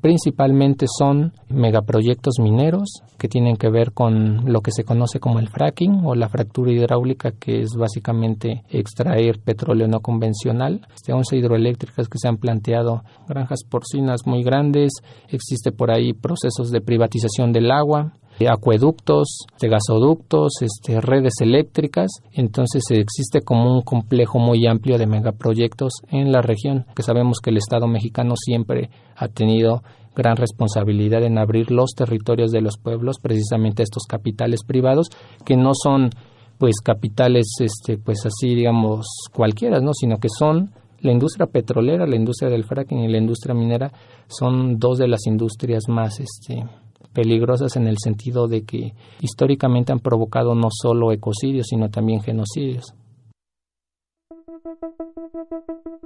[0.00, 5.48] principalmente son megaproyectos mineros que tienen que ver con lo que se conoce como el
[5.48, 10.86] fracking o la fractura hidráulica, que es básicamente extraer petróleo no convencional.
[10.94, 14.92] Este, 11 hidroeléctricas que se han planteado, granjas porcinas muy grandes,
[15.28, 18.14] existe por ahí procesos de privatización del agua,
[18.48, 22.10] acueductos, de gasoductos, este, redes eléctricas.
[22.32, 27.50] Entonces existe como un complejo muy amplio de megaproyectos en la región, que sabemos que
[27.50, 29.82] el Estado mexicano siempre ha tenido
[30.14, 35.08] gran responsabilidad en abrir los territorios de los pueblos, precisamente estos capitales privados,
[35.44, 36.10] que no son
[36.58, 39.92] pues capitales este pues así digamos cualquiera, ¿no?
[39.94, 43.90] sino que son la industria petrolera, la industria del fracking y la industria minera
[44.28, 46.64] son dos de las industrias más este
[47.12, 52.94] peligrosas en el sentido de que históricamente han provocado no solo ecocidios, sino también genocidios.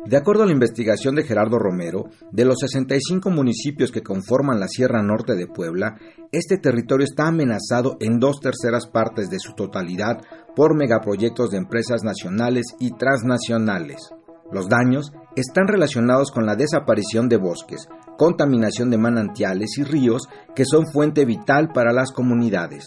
[0.06, 4.68] De acuerdo a la investigación de Gerardo Romero, de los 65 municipios que conforman la
[4.68, 5.96] Sierra Norte de Puebla,
[6.30, 10.20] este territorio está amenazado en dos terceras partes de su totalidad
[10.54, 14.10] por megaproyectos de empresas nacionales y transnacionales.
[14.52, 20.22] Los daños están relacionados con la desaparición de bosques, contaminación de manantiales y ríos
[20.54, 22.84] que son fuente vital para las comunidades.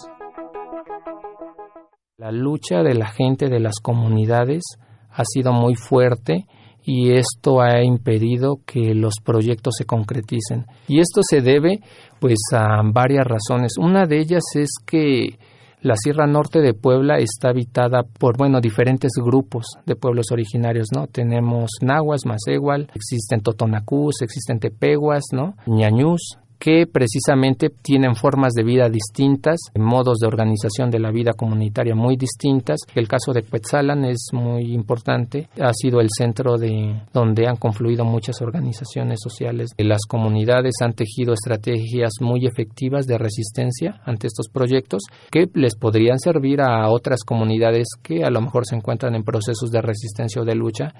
[2.18, 4.64] La lucha de la gente de las comunidades
[5.12, 6.48] ha sido muy fuerte
[6.84, 10.66] y esto ha impedido que los proyectos se concreticen.
[10.88, 11.80] Y esto se debe
[12.20, 13.74] pues a varias razones.
[13.78, 15.38] Una de ellas es que
[15.82, 21.08] la Sierra Norte de Puebla está habitada por, bueno, diferentes grupos de pueblos originarios, ¿no?
[21.08, 25.56] Tenemos nahuas, macehual, existen totonacús, existen tepehuas, ¿no?
[25.68, 31.96] ñañús, que precisamente tienen formas de vida distintas, modos de organización de la vida comunitaria
[31.96, 32.80] muy distintas.
[32.96, 38.06] El caso de Quetzalan es muy importante, ha sido el centro de donde han confluido
[38.06, 39.70] muchas organizaciones sociales.
[39.78, 46.20] Las comunidades han tejido estrategias muy efectivas de resistencia ante estos proyectos que les podrían
[46.20, 50.46] servir a otras comunidades que a lo mejor se encuentran en procesos de resistencia o
[50.46, 50.94] de lucha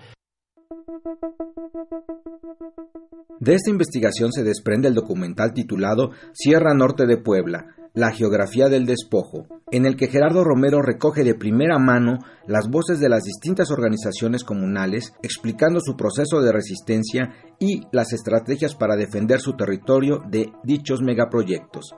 [3.48, 8.86] de esta investigación se desprende el documental titulado Sierra Norte de Puebla, la geografía del
[8.86, 13.72] despojo, en el que Gerardo Romero recoge de primera mano las voces de las distintas
[13.72, 20.52] organizaciones comunales, explicando su proceso de resistencia y las estrategias para defender su territorio de
[20.66, 21.96] dichos megaproyectos.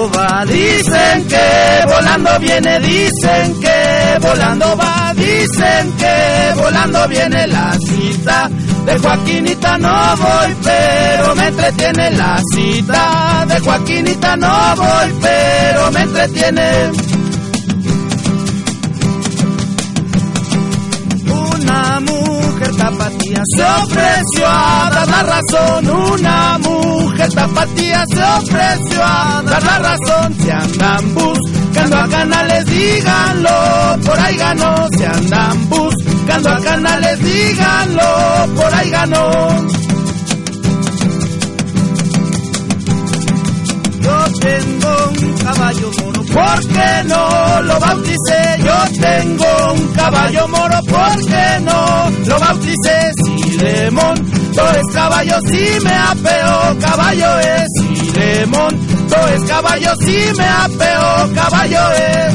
[0.08, 8.48] va, dicen que volando viene, dicen que volando va, dicen que volando viene la cita.
[8.86, 13.44] De Joaquinita no voy, pero me entretiene la cita.
[13.46, 17.19] De Joaquinita no voy, pero me entretiene.
[23.56, 25.90] Se ofreció a dar la razón.
[25.90, 30.34] Una mujer tapatía se ofreció a dar la razón.
[30.40, 33.98] Se andan buscando a canales, díganlo.
[34.04, 34.88] Por ahí ganó.
[34.96, 38.54] Se andan buscando a canales, díganlo.
[38.56, 39.89] Por ahí ganó.
[44.40, 48.42] Tengo un caballo moro, ¿por qué no lo bauticé?
[48.58, 53.12] Yo tengo un caballo moro, ¿por qué no lo bauticé?
[53.24, 53.90] Si le
[54.70, 57.66] es caballo, si me apeo, caballo es.
[57.76, 58.46] Si le
[59.28, 62.34] es caballo, si me apeo, caballo es.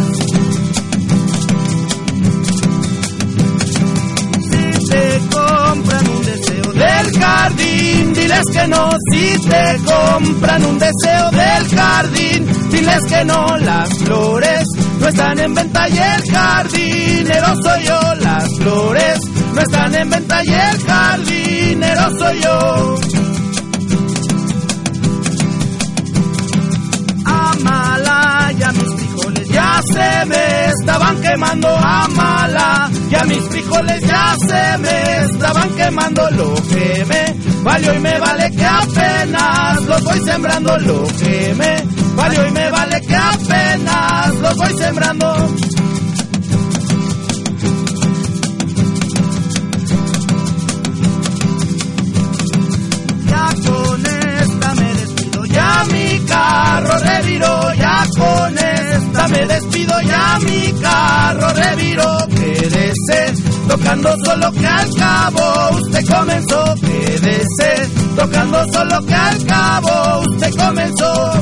[4.49, 6.14] Si te compran
[6.76, 8.89] del jardín, diles que no.
[9.11, 13.57] Si te compran un deseo del jardín, diles que no.
[13.57, 14.63] Las flores
[14.99, 18.15] no están en venta y el jardinero soy yo.
[18.15, 19.19] Las flores
[19.53, 22.95] no están en venta y el jardinero soy yo.
[27.26, 31.69] Amala, ya mis frijoles ya se me estaban quemando.
[31.69, 35.55] Amala, ya mis frijoles ya se me estaban
[35.86, 36.29] quemando.
[36.31, 40.77] Lo que me valió y me vale que apenas los voy sembrando.
[40.77, 41.83] Lo que me
[42.15, 45.55] valió y me vale que apenas los voy sembrando.
[53.27, 60.39] Ya con esta me despido, ya mi carro reviró, ya con esta me despido, ya
[60.39, 62.17] mi carro reviró.
[62.36, 63.34] Quédese
[63.67, 66.76] tocando solo que al cabo usted comenzó.
[66.82, 71.34] Quédese tocando solo que al cabo usted comenzó.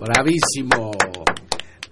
[0.00, 1.05] Bravísimo.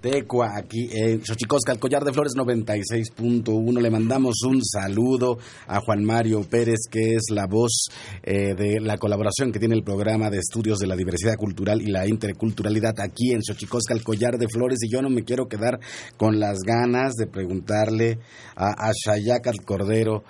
[0.04, 3.80] Tecua, aquí en Xochicosca, el collar de flores 96.1.
[3.80, 7.86] Le mandamos un saludo a Juan Mario Pérez, que es la voz
[8.22, 11.86] eh, de la colaboración que tiene el programa de estudios de la diversidad cultural y
[11.86, 14.80] la interculturalidad aquí en Xochicosca, el collar de flores.
[14.82, 15.80] Y yo no me quiero quedar
[16.18, 18.18] con las ganas de preguntarle
[18.56, 20.22] a, a Shayacat Cordero.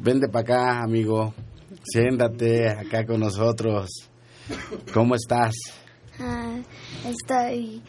[0.00, 1.32] Vende para acá, amigo.
[1.84, 3.90] Siéntate acá con nosotros.
[4.92, 5.54] ¿Cómo estás?
[6.18, 6.58] Ah,
[7.06, 7.80] estoy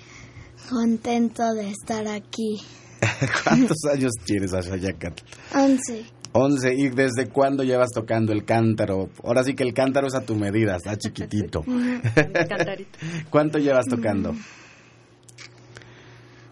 [0.70, 2.62] contento de estar aquí.
[3.44, 5.22] ¿Cuántos años tienes, Ashayacat?
[5.54, 6.06] Once.
[6.34, 6.74] Once.
[6.74, 9.10] ¿Y desde cuándo llevas tocando el cántaro?
[9.24, 11.64] Ahora sí que el cántaro es a tu medida, está chiquitito.
[13.30, 14.36] ¿Cuánto llevas tocando?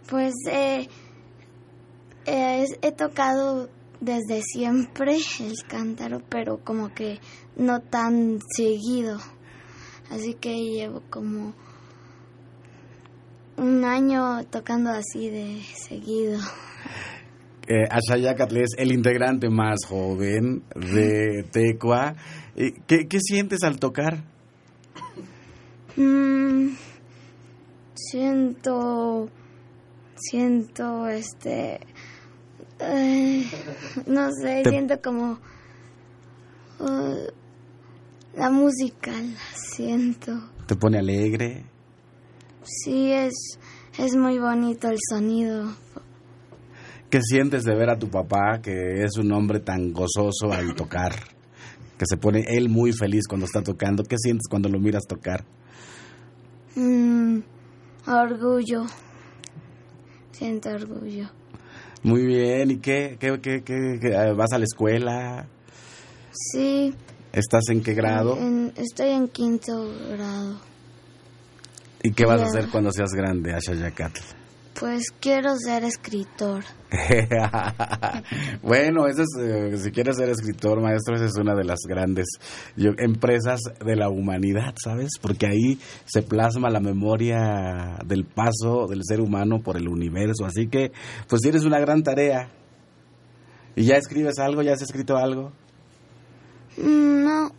[0.10, 0.88] Pues eh,
[2.26, 7.20] eh, he tocado desde siempre el cántaro, pero como que
[7.56, 9.18] no tan seguido.
[10.10, 11.56] Así que llevo como
[13.58, 16.40] un año tocando así de seguido.
[17.68, 22.16] Eh, Ashayacatl es el integrante más joven de Tecua.
[22.56, 24.24] Eh, ¿Qué, qué sientes al tocar?
[25.96, 26.70] Mm,
[27.96, 29.30] siento,
[30.16, 31.80] siento, este,
[32.80, 33.46] eh,
[34.08, 35.40] no sé, Te- siento como
[36.80, 37.28] uh,
[38.36, 40.50] la música, la siento.
[40.68, 41.64] ¿Te pone alegre?
[42.64, 43.60] Sí, es,
[43.98, 45.74] es muy bonito el sonido.
[47.10, 51.14] ¿Qué sientes de ver a tu papá, que es un hombre tan gozoso al tocar?
[51.98, 54.04] Que se pone él muy feliz cuando está tocando.
[54.04, 55.46] ¿Qué sientes cuando lo miras tocar?
[56.76, 57.40] Mm,
[58.08, 58.86] orgullo,
[60.32, 61.30] siento orgullo.
[62.02, 65.48] Muy bien, ¿y qué, qué, qué, qué- qué- eh, vas a la escuela?
[66.32, 66.96] Sí,
[67.32, 68.38] ¿Estás en qué grado?
[68.38, 70.58] en- estoy en quinto grado.
[72.04, 74.20] ¿Y qué vas a hacer cuando seas grande, Ashayacatl?
[74.80, 76.64] Pues quiero ser escritor.
[78.62, 82.26] bueno, eso es, eh, si quieres ser escritor, maestro, esa es una de las grandes
[82.76, 85.12] yo- empresas de la humanidad, ¿sabes?
[85.22, 90.46] Porque ahí se plasma la memoria del paso del ser humano por el universo.
[90.46, 90.92] Así que,
[91.28, 92.50] pues tienes una gran tarea.
[93.76, 94.62] ¿Y ya escribes algo?
[94.62, 95.52] ¿Ya has escrito algo?
[96.78, 97.52] Mm, No,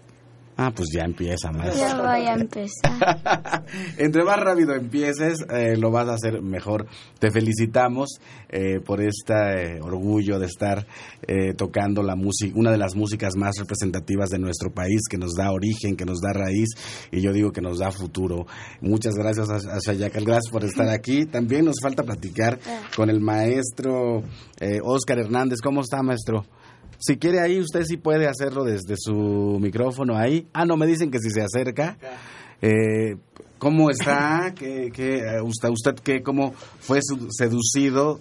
[0.56, 1.80] Ah, pues ya empieza, maestro.
[1.80, 3.64] ya voy a empezar.
[3.98, 6.86] Entre más rápido empieces, eh, lo vas a hacer mejor.
[7.18, 10.86] Te felicitamos eh, por este eh, orgullo de estar
[11.26, 15.32] eh, tocando la música, una de las músicas más representativas de nuestro país, que nos
[15.34, 16.68] da origen, que nos da raíz,
[17.10, 18.46] y yo digo que nos da futuro.
[18.80, 21.26] Muchas gracias a, a Shayakal, gracias por estar aquí.
[21.26, 22.58] También nos falta platicar
[22.96, 24.22] con el maestro
[24.60, 25.60] eh, Oscar Hernández.
[25.60, 26.46] ¿Cómo está, maestro?
[27.06, 30.46] Si quiere ahí, usted sí puede hacerlo desde su micrófono ahí.
[30.54, 31.98] Ah, no, me dicen que si se acerca.
[32.62, 33.16] Eh,
[33.58, 34.52] ¿Cómo está?
[34.56, 38.20] ¿Qué, qué, eh, usted, usted qué, cómo fue su- seducido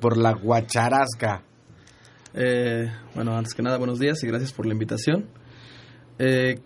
[0.00, 1.42] por la guacharasca?
[2.34, 5.26] Eh, bueno, antes que nada, buenos días y gracias por la invitación.
[6.18, 6.58] Eh,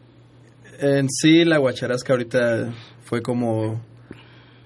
[0.80, 2.72] en sí, la guacharasca ahorita
[3.04, 3.80] fue como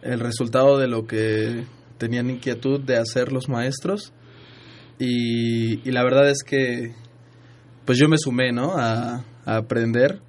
[0.02, 1.64] el resultado de lo que
[1.98, 4.12] tenían inquietud de hacer los maestros.
[4.98, 6.94] Y, la verdad es que,
[7.84, 8.76] pues yo me sumé, ¿no?
[8.76, 10.20] A, a aprender.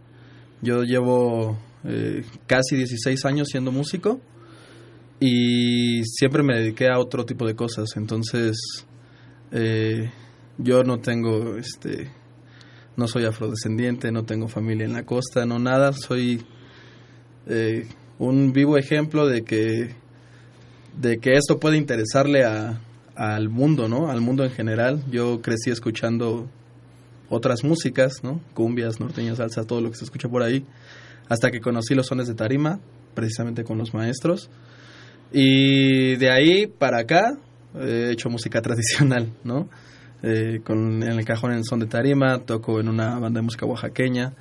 [0.62, 4.20] Yo llevo eh, casi 16 años siendo músico
[5.20, 7.90] y siempre me dediqué a otro tipo de cosas.
[7.96, 8.58] Entonces,
[9.52, 10.12] eh,
[10.58, 12.12] yo no tengo, este,
[12.96, 15.94] no soy afrodescendiente, no tengo familia en la costa, no nada.
[15.94, 16.44] Soy
[17.48, 17.88] eh,
[18.20, 19.96] un vivo ejemplo de que,
[21.00, 22.82] de que esto puede interesarle a,
[23.18, 24.10] al mundo, ¿no?
[24.10, 25.04] Al mundo en general.
[25.12, 26.48] Yo crecí escuchando
[27.30, 28.40] otras músicas, ¿no?
[28.54, 30.66] Cumbias, norteñas, salsa, todo lo que se escucha por ahí,
[31.28, 32.80] hasta que conocí los sones de tarima,
[33.16, 34.50] precisamente con los maestros.
[35.34, 37.38] Y de ahí para acá
[37.76, 39.68] he hecho música tradicional, ¿no?
[40.24, 43.44] Eh, con en el cajón en el son de tarima, toco en una banda de
[43.44, 44.34] música oaxaqueña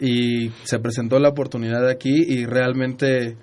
[0.00, 3.36] y se presentó la oportunidad aquí y realmente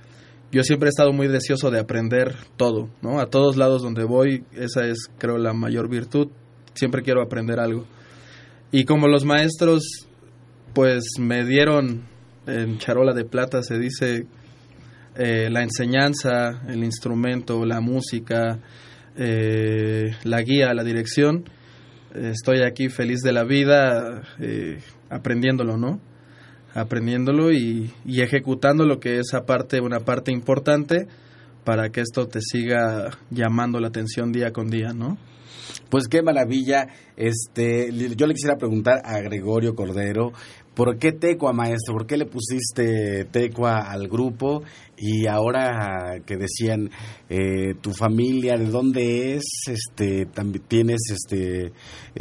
[0.51, 3.19] yo siempre he estado muy deseoso de aprender todo, ¿no?
[3.19, 6.29] A todos lados donde voy, esa es creo la mayor virtud,
[6.73, 7.85] siempre quiero aprender algo.
[8.71, 10.07] Y como los maestros
[10.73, 12.03] pues me dieron
[12.45, 14.27] en charola de plata, se dice,
[15.15, 18.59] eh, la enseñanza, el instrumento, la música,
[19.15, 21.45] eh, la guía, la dirección,
[22.13, 24.79] estoy aquí feliz de la vida eh,
[25.09, 25.99] aprendiéndolo, ¿no?
[26.73, 31.07] Aprendiéndolo y, y ejecutando lo que es aparte, una parte importante
[31.63, 35.17] para que esto te siga llamando la atención día con día, ¿no?
[35.89, 36.87] Pues qué maravilla.
[37.15, 40.31] Este, yo le quisiera preguntar a Gregorio Cordero,
[40.75, 41.93] ¿por qué Tecua, maestro?
[41.95, 44.61] ¿Por qué le pusiste Tecua al grupo?
[44.99, 46.89] Y ahora que decían
[47.29, 49.43] eh, tu familia, ¿de dónde es?
[49.67, 51.71] Este, también tienes este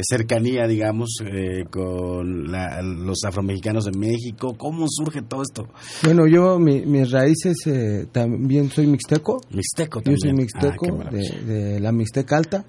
[0.01, 4.55] cercanía, digamos, eh, con la- los afromexicanos de México.
[4.57, 5.67] ¿Cómo surge todo esto?
[6.03, 9.41] Bueno, yo, mi- mis raíces, eh, también soy mixteco.
[9.51, 10.35] Mixteco Yo soy también.
[10.35, 12.65] mixteco, Ah, de la Mixteca Alta.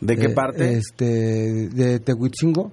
[0.00, 0.74] ¿De qué Eh, parte?
[0.76, 2.72] Este, de Tehuitzingo.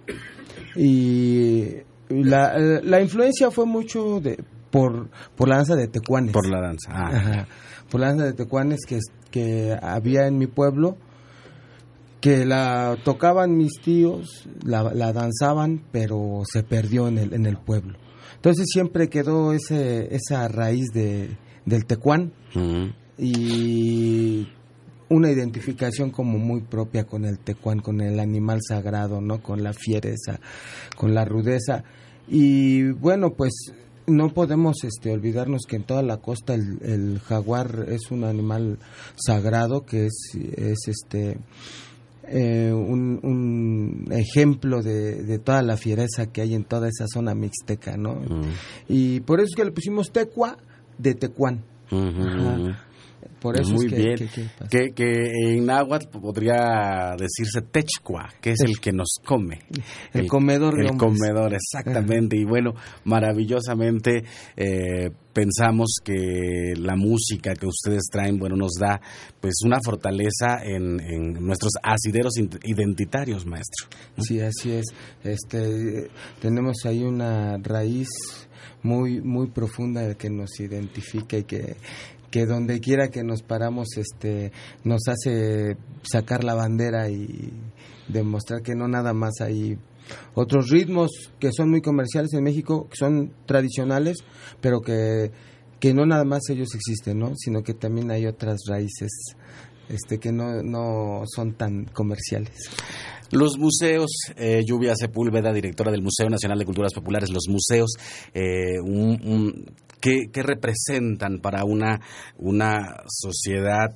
[0.75, 1.67] Y
[2.09, 6.33] la, la influencia fue mucho de por, por la danza de tecuanes.
[6.33, 6.89] Por la danza.
[6.91, 7.09] Ah.
[7.13, 7.47] Ajá.
[7.89, 8.99] Por la danza de tecuanes que,
[9.29, 10.97] que había en mi pueblo,
[12.21, 17.57] que la tocaban mis tíos, la, la danzaban, pero se perdió en el, en el
[17.57, 17.99] pueblo.
[18.35, 22.33] Entonces siempre quedó ese, esa raíz de, del tecuán
[23.17, 24.47] y
[25.13, 29.41] una identificación como muy propia con el tecuán, con el animal sagrado, ¿no?
[29.41, 30.39] Con la fiereza,
[30.97, 31.83] con la rudeza.
[32.27, 33.73] Y bueno, pues
[34.07, 38.79] no podemos este, olvidarnos que en toda la costa el, el jaguar es un animal
[39.15, 41.37] sagrado que es, es este
[42.27, 47.35] eh, un, un ejemplo de, de toda la fiereza que hay en toda esa zona
[47.35, 48.21] mixteca, ¿no?
[48.87, 50.57] Y por eso es que le pusimos tecua
[50.97, 51.63] de tecuán.
[53.41, 54.15] Por eso Muy es que, bien.
[54.15, 54.67] que- que pasa.
[54.69, 59.59] Que, que en náhuatl podría decirse techcua, que es el que nos come.
[60.13, 62.37] El comedor de El comedor, exactamente.
[62.37, 62.73] Y bueno,
[63.05, 64.23] maravillosamente
[64.55, 69.01] eh, pensamos que la música que ustedes traen, bueno, nos da
[69.41, 73.87] pues una fortaleza en, en nuestros asideros identitarios, maestro.
[74.19, 74.85] Sí, así es.
[75.23, 76.09] Este,
[76.39, 78.07] tenemos ahí una raíz
[78.83, 81.75] muy muy profunda que nos identifica y que
[82.33, 84.51] que donde quiera que nos paramos este
[84.83, 87.53] nos hace sacar la bandera y
[88.07, 89.77] demostrar que no nada más hay
[90.33, 94.17] otros ritmos que son muy comerciales en México, que son tradicionales,
[94.61, 95.31] pero que,
[95.79, 97.33] que no nada más ellos existen, ¿no?
[97.35, 99.11] sino que también hay otras raíces
[99.87, 102.67] este, que no, no son tan comerciales.
[103.33, 107.93] Los museos, eh, Lluvia Sepúlveda, directora del Museo Nacional de Culturas Populares, los museos,
[108.31, 108.77] eh,
[109.99, 111.99] ¿qué, representan para una,
[112.37, 113.89] una sociedad,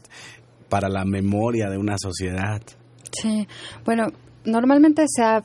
[0.69, 2.63] para la memoria de una sociedad?
[3.11, 3.47] Sí,
[3.85, 4.07] bueno,
[4.43, 5.43] normalmente se ha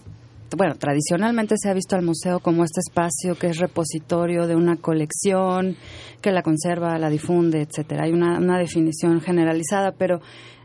[0.55, 4.77] bueno, tradicionalmente se ha visto al museo como este espacio que es repositorio de una
[4.77, 5.77] colección,
[6.21, 8.05] que la conserva, la difunde, etcétera.
[8.05, 10.21] Hay una, una definición generalizada, pero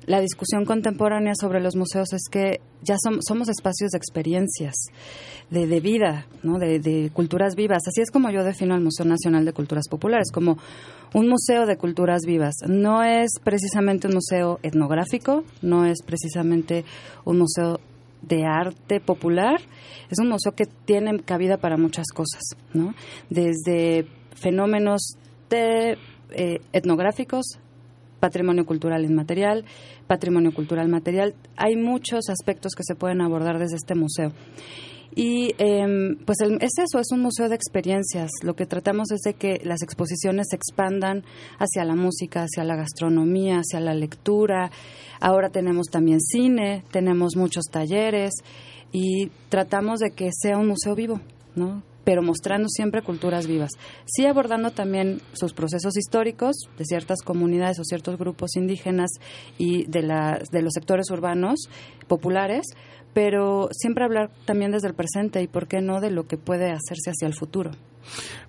[0.08, 4.74] la discusión contemporánea sobre los museos es que ya somos espacios de experiencias,
[5.50, 6.58] de, vida, ¿no?
[6.58, 7.84] de, de, culturas vivas.
[7.86, 10.58] Así es como yo defino el Museo Nacional de Culturas Populares, como
[11.14, 12.56] un museo de culturas vivas.
[12.68, 16.86] No es precisamente un museo etnográfico, no es precisamente
[17.26, 17.82] un museo
[18.22, 19.60] de arte popular,
[20.10, 22.44] es un museo que tiene cabida para muchas cosas,
[22.74, 22.94] ¿no?
[23.30, 25.18] Desde fenómenos
[25.50, 25.98] de,
[26.32, 27.60] eh, etnográficos,
[28.20, 29.66] patrimonio cultural inmaterial,
[30.08, 31.36] patrimonio cultural material.
[31.56, 34.34] Hay muchos aspectos que se pueden abordar desde este museo.
[35.16, 38.30] Y em, pues es eso, es un museo de experiencias.
[38.44, 41.24] Lo que tratamos es de que las exposiciones se expandan
[41.58, 44.70] hacia la música, hacia la gastronomía, hacia la lectura.
[45.20, 48.34] Ahora tenemos también cine, tenemos muchos talleres
[48.92, 51.20] y tratamos de que sea un museo vivo,
[51.56, 51.82] ¿no?
[52.08, 53.72] Pero mostrando siempre culturas vivas.
[54.06, 59.10] Sí abordando también sus procesos históricos de ciertas comunidades o ciertos grupos indígenas
[59.58, 61.68] y de, la, de los sectores urbanos
[62.08, 62.66] populares,
[63.14, 66.72] pero siempre hablar también desde el presente y por qué no de lo que puede
[66.72, 67.72] hacerse hacia el futuro.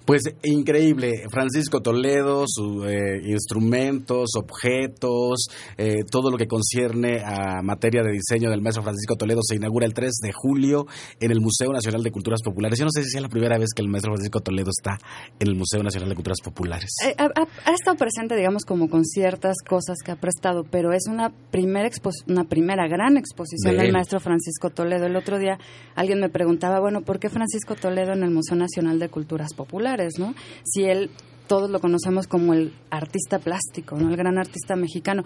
[0.09, 8.02] Pues increíble, Francisco Toledo, sus eh, instrumentos, objetos, eh, todo lo que concierne a materia
[8.02, 10.86] de diseño del maestro Francisco Toledo se inaugura el 3 de julio
[11.20, 12.78] en el Museo Nacional de Culturas Populares.
[12.78, 14.96] Yo no sé si es la primera vez que el maestro Francisco Toledo está
[15.38, 16.88] en el Museo Nacional de Culturas Populares.
[17.06, 21.34] Eh, ha, estado presente, digamos, como con ciertas cosas que ha prestado, pero es una
[21.50, 21.90] primera,
[22.26, 25.04] una primera gran exposición del maestro Francisco Toledo.
[25.04, 25.59] El otro día
[25.96, 30.18] alguien me preguntaba, bueno, ¿por qué Francisco Toledo en el Museo Nacional de Culturas Populares,
[30.18, 30.34] ¿no?
[30.64, 31.11] Si él
[31.46, 34.09] todos lo conocemos como el artista plástico, ¿no?
[34.11, 35.24] El gran artista mexicano.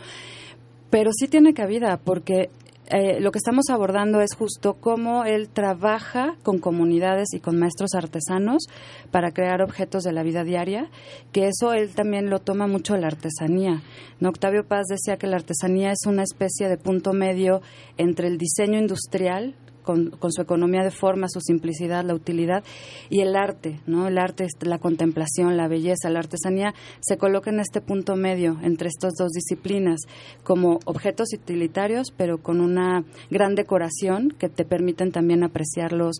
[0.90, 2.50] Pero sí tiene cabida porque
[2.94, 7.94] eh, lo que estamos abordando es justo cómo él trabaja con comunidades y con maestros
[7.94, 8.64] artesanos
[9.10, 10.90] para crear objetos de la vida diaria,
[11.32, 13.82] que eso él también lo toma mucho la artesanía.
[14.20, 14.28] ¿no?
[14.28, 17.62] Octavio Paz decía que la artesanía es una especie de punto medio
[17.96, 22.64] entre el diseño industrial, con, su economía de forma, su simplicidad, la utilidad
[23.10, 24.08] y el arte, ¿no?
[24.08, 28.88] El arte, la contemplación, la belleza, la artesanía se coloca en este punto medio entre
[28.88, 30.00] estas dos disciplinas
[30.44, 36.16] como objetos utilitarios, pero con una gran decoración que te permiten también apreciarlos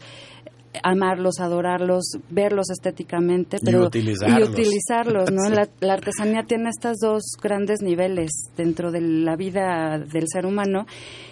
[0.83, 5.43] amarlos, adorarlos, verlos estéticamente, pero y utilizarlos, ¿no?
[5.53, 10.87] La, la, artesanía tiene estos dos grandes niveles dentro de la vida del ser humano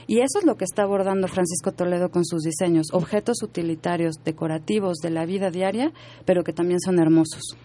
[0.07, 4.99] y eso es lo que está abordando Francisco Toledo con sus diseños, objetos utilitarios, decorativos
[4.99, 5.93] de la vida diaria,
[6.27, 7.57] pero que también son hermosos.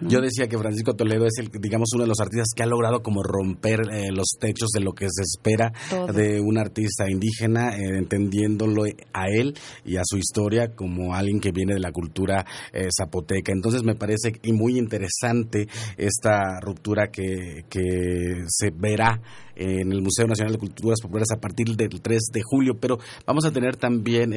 [0.00, 3.02] Yo decía que Francisco Toledo es el, digamos, uno de los artistas que ha logrado
[3.02, 5.72] como romper eh, los techos de lo que se espera
[6.12, 11.52] de un artista indígena, eh, entendiéndolo a él y a su historia como alguien que
[11.52, 13.52] viene de la cultura eh, zapoteca.
[13.52, 19.20] Entonces me parece muy interesante esta ruptura que, que se verá
[19.56, 23.44] en el Museo Nacional de Culturas Populares a partir del 3 de julio, pero vamos
[23.44, 24.32] a tener también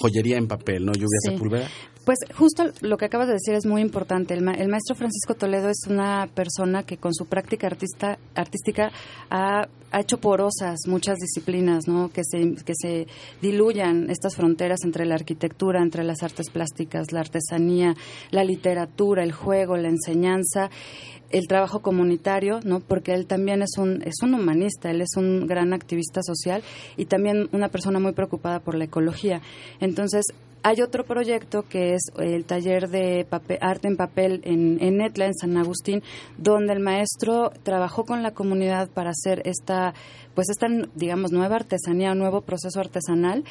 [0.00, 0.92] joyería en papel, ¿no?
[0.92, 1.68] Lluvia Sepúlveda.
[2.08, 4.32] Pues justo lo que acabas de decir es muy importante.
[4.32, 8.90] El, maestro Francisco Toledo es una persona que con su práctica artista, artística
[9.28, 12.08] ha, hecho porosas muchas disciplinas, ¿no?
[12.08, 13.06] Que se, que se
[13.42, 17.94] diluyan estas fronteras entre la arquitectura, entre las artes plásticas, la artesanía,
[18.30, 20.70] la literatura, el juego, la enseñanza
[21.30, 22.80] el trabajo comunitario, ¿no?
[22.80, 26.62] Porque él también es un es un humanista, él es un gran activista social
[26.96, 29.40] y también una persona muy preocupada por la ecología.
[29.80, 30.24] Entonces,
[30.62, 33.26] hay otro proyecto que es el taller de
[33.60, 36.02] arte en papel en, en Etla, en San Agustín,
[36.36, 39.94] donde el maestro trabajó con la comunidad para hacer esta,
[40.34, 43.44] pues esta, digamos, nueva artesanía, un nuevo proceso artesanal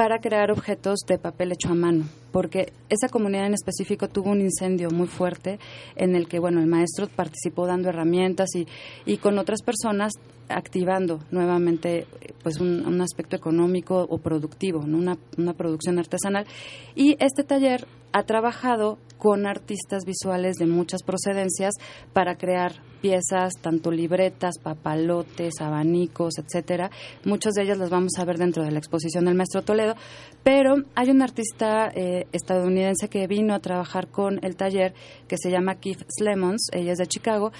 [0.00, 4.40] para crear objetos de papel hecho a mano, porque esa comunidad en específico tuvo un
[4.40, 5.58] incendio muy fuerte
[5.94, 8.66] en el que, bueno, el maestro participó dando herramientas y,
[9.04, 10.14] y con otras personas
[10.50, 12.06] activando nuevamente
[12.42, 14.98] pues un, aspecto económico o productivo, ¿no?
[14.98, 16.46] una, una producción artesanal.
[16.94, 21.74] Y este taller ha trabajado con artistas visuales de muchas procedencias
[22.12, 26.90] para crear piezas, tanto libretas, papalotes, abanicos, etcétera.
[27.24, 29.94] Muchas de ellas las vamos a ver dentro de la exposición del maestro Toledo,
[30.42, 34.94] pero hay un artista eh, estadounidense que vino a trabajar con el taller
[35.28, 37.52] que se llama Keith Slemons, ella es de Chicago,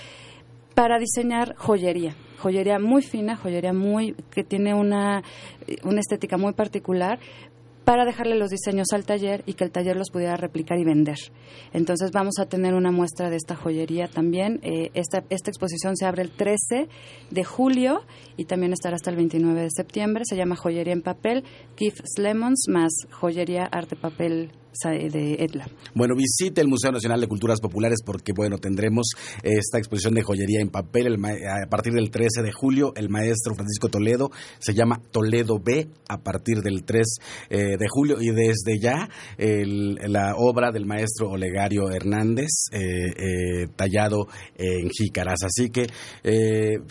[0.74, 5.22] para diseñar joyería, joyería muy fina, joyería muy que tiene una,
[5.84, 7.18] una estética muy particular,
[7.90, 11.18] para dejarle los diseños al taller y que el taller los pudiera replicar y vender.
[11.72, 14.60] Entonces vamos a tener una muestra de esta joyería también.
[14.62, 16.88] Eh, esta, esta exposición se abre el 13
[17.30, 18.02] de julio
[18.36, 20.22] y también estará hasta el 29 de septiembre.
[20.24, 21.42] Se llama Joyería en Papel,
[21.74, 24.52] Keith Lemons más Joyería Arte Papel
[24.84, 25.66] de Etla.
[25.94, 29.10] Bueno, visite el Museo Nacional de Culturas Populares porque, bueno, tendremos
[29.42, 32.92] esta exposición de joyería en papel a partir del 13 de julio.
[32.96, 37.06] El maestro Francisco Toledo se llama Toledo B a partir del 3
[37.50, 39.08] eh, de julio y desde ya
[39.38, 45.40] la obra del maestro Olegario Hernández eh, eh, tallado en jícaras.
[45.44, 45.86] Así que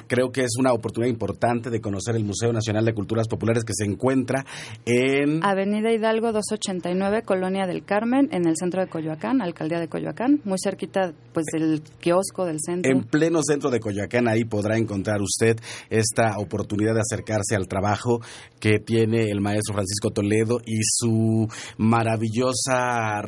[0.08, 3.74] creo que es una oportunidad importante de conocer el Museo Nacional de Culturas Populares que
[3.74, 4.46] se encuentra
[4.86, 10.42] en Avenida Hidalgo 289, Colonia del Carmen, en el centro de Coyoacán, alcaldía de Coyoacán,
[10.44, 12.92] muy cerquita pues del kiosco del centro.
[12.92, 15.58] En pleno centro de Coyoacán, ahí podrá encontrar usted
[15.90, 18.22] esta oportunidad de acercarse al trabajo
[18.60, 21.48] que tiene el maestro Francisco Toledo y su
[21.78, 23.22] maravillosa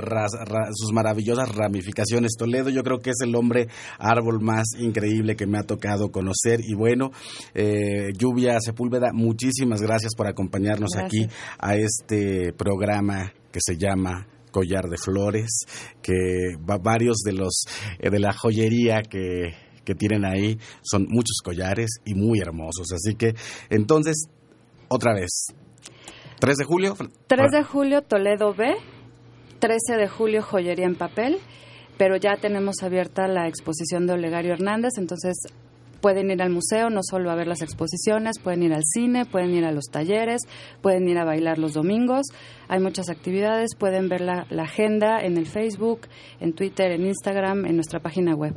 [0.74, 2.32] sus maravillosas ramificaciones.
[2.38, 3.68] Toledo yo creo que es el hombre
[4.00, 7.12] árbol más increíble que me ha tocado conocer y bueno,
[7.54, 11.28] eh, Lluvia Sepúlveda, muchísimas gracias por acompañarnos aquí
[11.60, 15.66] a este programa que se llama collar de flores,
[16.02, 17.64] que varios de los
[18.00, 22.92] eh, de la joyería que, que tienen ahí son muchos collares y muy hermosos.
[22.92, 23.34] Así que
[23.70, 24.26] entonces,
[24.90, 25.48] otra vez,
[26.40, 26.96] 3 de julio.
[27.28, 28.76] 3 de julio Toledo B,
[29.60, 31.38] 13 de julio joyería en papel,
[31.98, 35.36] pero ya tenemos abierta la exposición de Olegario Hernández, entonces
[36.02, 39.52] pueden ir al museo no solo a ver las exposiciones, pueden ir al cine, pueden
[39.52, 40.42] ir a los talleres,
[40.82, 42.28] pueden ir a bailar los domingos.
[42.68, 46.02] Hay muchas actividades, pueden ver la, agenda en el Facebook,
[46.40, 48.54] en Twitter, en Instagram, en nuestra página web.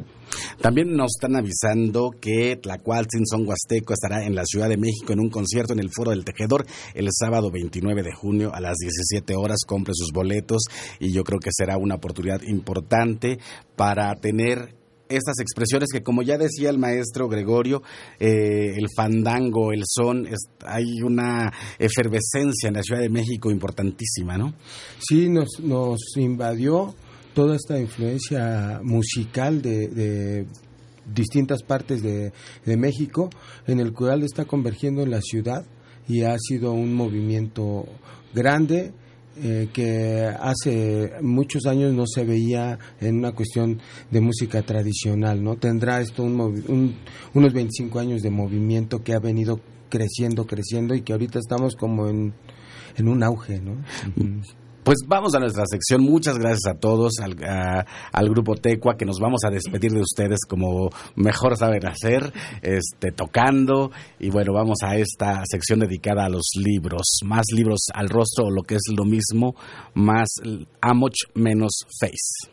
[0.60, 5.20] También nos están avisando que Tlacualtzin Son Huasteco estará en la Ciudad de México en
[5.20, 6.64] un concierto en el Foro del Tejedor
[6.94, 9.64] el sábado 29 de junio a las 17 horas.
[9.66, 10.62] Compre sus boletos
[10.98, 13.38] y yo creo que será una oportunidad importante
[13.76, 14.83] para tener
[15.16, 17.82] estas expresiones que como ya decía el maestro Gregorio,
[18.18, 20.28] eh, el fandango, el son,
[20.66, 24.54] hay una efervescencia en la Ciudad de México importantísima, ¿no?
[24.98, 26.94] Sí, nos, nos invadió
[27.34, 30.46] toda esta influencia musical de,
[31.12, 32.32] distintas partes de,
[32.64, 33.28] de, México,
[33.66, 35.66] en el cual está convergiendo en la ciudad
[36.08, 37.86] y ha sido un movimiento
[38.32, 38.92] grande
[39.42, 43.80] eh, que hace muchos años no se veía en una cuestión
[44.10, 45.56] de música tradicional, ¿no?
[45.56, 46.96] Tendrá esto un,
[47.34, 52.08] unos 25 años de movimiento que ha venido creciendo, creciendo y que ahorita estamos como
[52.08, 52.32] en,
[52.96, 53.76] en un auge, ¿no?
[54.84, 56.02] Pues vamos a nuestra sección.
[56.02, 60.90] Muchas gracias a todos, al, grupo Tecua, que nos vamos a despedir de ustedes como
[61.16, 63.90] mejor saben hacer, este, tocando.
[64.20, 67.20] Y bueno, vamos a esta sección dedicada a los libros.
[67.24, 69.54] Más libros al rostro, o lo que es lo mismo,
[69.94, 70.28] más
[70.82, 72.52] Amoch menos Face.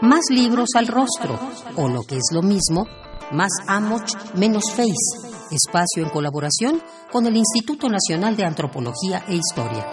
[0.00, 1.38] Más libros al rostro,
[1.76, 2.86] o lo que es lo mismo,
[3.32, 9.86] más Amoch menos Face espacio en colaboración con el Instituto Nacional de Antropología e Historia.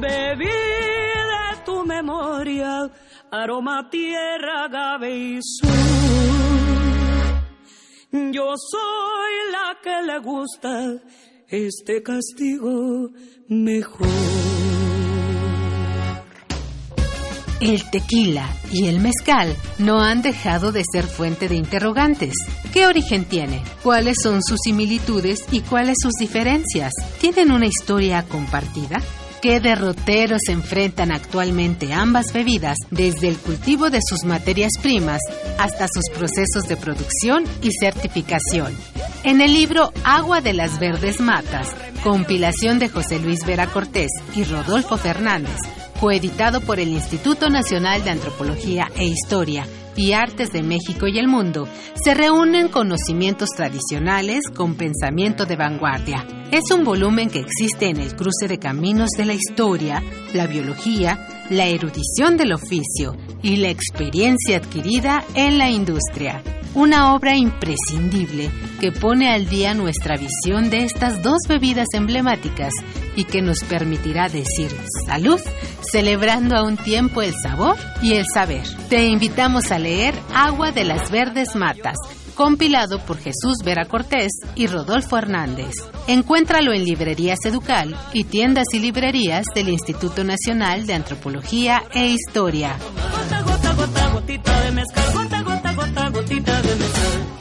[0.00, 2.90] Bebí de tu memoria,
[3.30, 5.40] aroma tierra, agave y
[8.10, 11.00] Yo soy la que le gusta
[11.54, 13.10] este castigo
[13.48, 14.08] mejor.
[17.60, 22.34] El tequila y el mezcal no han dejado de ser fuente de interrogantes.
[22.72, 23.62] ¿Qué origen tiene?
[23.82, 26.92] ¿Cuáles son sus similitudes y cuáles sus diferencias?
[27.20, 29.00] ¿Tienen una historia compartida?
[29.44, 35.20] Qué derroteros enfrentan actualmente ambas bebidas, desde el cultivo de sus materias primas
[35.58, 38.74] hasta sus procesos de producción y certificación.
[39.22, 44.44] En el libro Agua de las Verdes Matas, compilación de José Luis Vera Cortés y
[44.44, 45.58] Rodolfo Fernández,
[46.00, 49.66] coeditado por el Instituto Nacional de Antropología e Historia
[49.96, 56.26] y Artes de México y el Mundo, se reúnen conocimientos tradicionales con pensamiento de vanguardia.
[56.50, 61.18] Es un volumen que existe en el cruce de caminos de la historia, la biología,
[61.50, 66.42] la erudición del oficio y la experiencia adquirida en la industria.
[66.74, 72.72] Una obra imprescindible que pone al día nuestra visión de estas dos bebidas emblemáticas
[73.14, 74.70] y que nos permitirá decir
[75.06, 75.40] salud,
[75.92, 78.64] celebrando a un tiempo el sabor y el saber.
[78.88, 81.96] Te invitamos a leer Agua de las Verdes Matas,
[82.34, 85.72] compilado por Jesús Vera Cortés y Rodolfo Hernández.
[86.06, 92.76] Encuéntralo en librerías Educal y tiendas y librerías del Instituto Nacional de Antropología e Historia.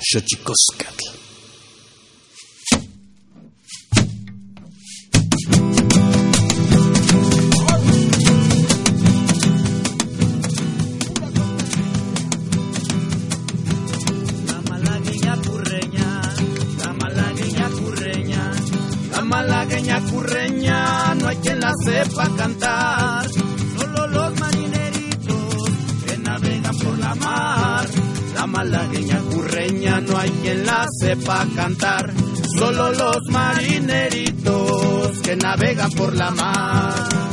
[0.03, 1.22] malagueña
[20.34, 23.29] curreña, no hay quien la sepa cantar.
[23.77, 25.55] Solo los marineritos
[26.07, 27.88] que navegan por la mar.
[28.36, 32.11] La malagueña curreña, no hay quien la sepa cantar.
[32.57, 37.32] Solo los marineritos que navegan por la mar.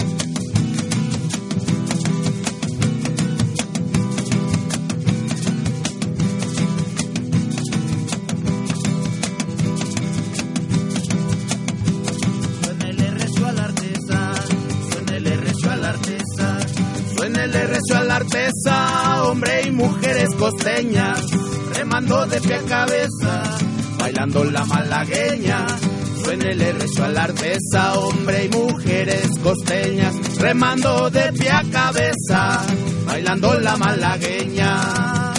[27.21, 32.65] Suénele rezo a la artesa, hombre y mujeres costeñas, remando de pie a cabeza,
[33.07, 35.35] bailando la malagueña.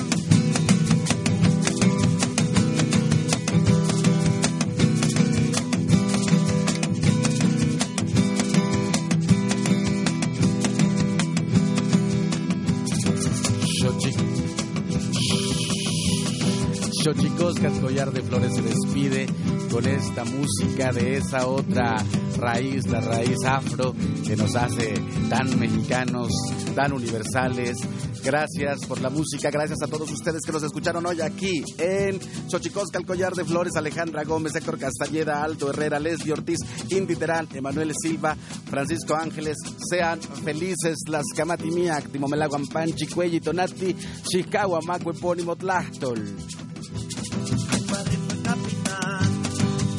[17.04, 19.26] Xochicoscas Collar de Flores se despide
[19.72, 21.96] con esta música de esa otra
[22.38, 23.96] raíz, la raíz afro,
[24.26, 24.94] que nos hace
[25.30, 26.30] tan mexicanos,
[26.76, 27.78] tan universales.
[28.24, 32.20] Gracias por la música, gracias a todos ustedes que nos escucharon hoy aquí en
[32.50, 36.60] Xochicosca, el Collar de Flores, Alejandra Gómez, Héctor Castañeda, Alto Herrera, Leslie Ortiz,
[36.90, 38.36] Indy Terán, Emanuel Silva,
[38.70, 39.56] Francisco Ángeles.
[39.90, 43.96] Sean felices las Camatimía, Timomelaguan Panchi, Cuelli, Tonati,
[44.30, 45.56] Chicago, Macue, Pónimo,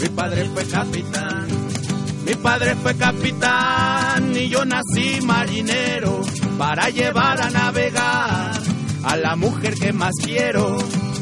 [0.02, 1.46] Mi padre fue capitán,
[2.26, 6.22] mi padre fue capitán y yo nací marinero
[6.58, 8.60] para llevar a navegar
[9.04, 10.76] a la mujer que más quiero.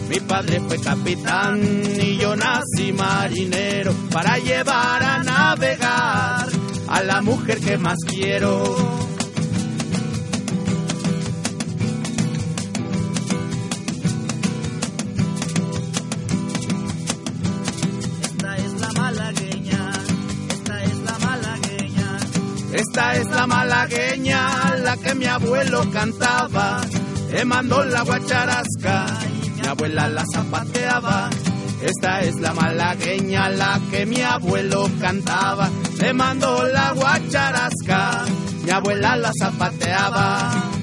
[0.09, 1.61] Mi padre fue capitán
[2.01, 6.49] y yo nací marinero para llevar a navegar
[6.89, 9.00] a la mujer que más quiero.
[23.11, 26.81] Esta es la malagueña, la que mi abuelo cantaba.
[27.29, 29.07] Te mandó la guacharasca
[29.45, 31.29] y mi abuela la zapateaba.
[31.83, 35.69] Esta es la malagueña, la que mi abuelo cantaba.
[35.99, 38.27] Te mandó la guacharasca,
[38.65, 40.80] mi abuela la zapateaba.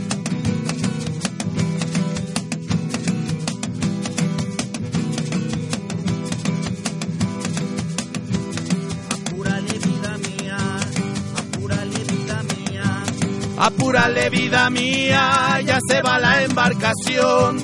[13.68, 17.62] Apúrale vida mía, ya se va la embarcación.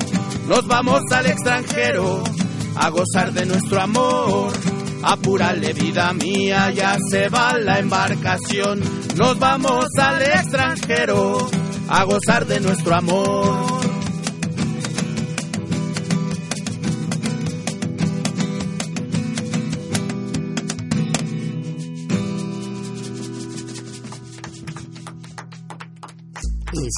[0.50, 2.22] Nos vamos al extranjero
[2.76, 4.52] a gozar de nuestro amor.
[5.02, 8.82] Apúrale vida mía, ya se va la embarcación.
[9.16, 11.50] Nos vamos al extranjero
[11.88, 13.63] a gozar de nuestro amor.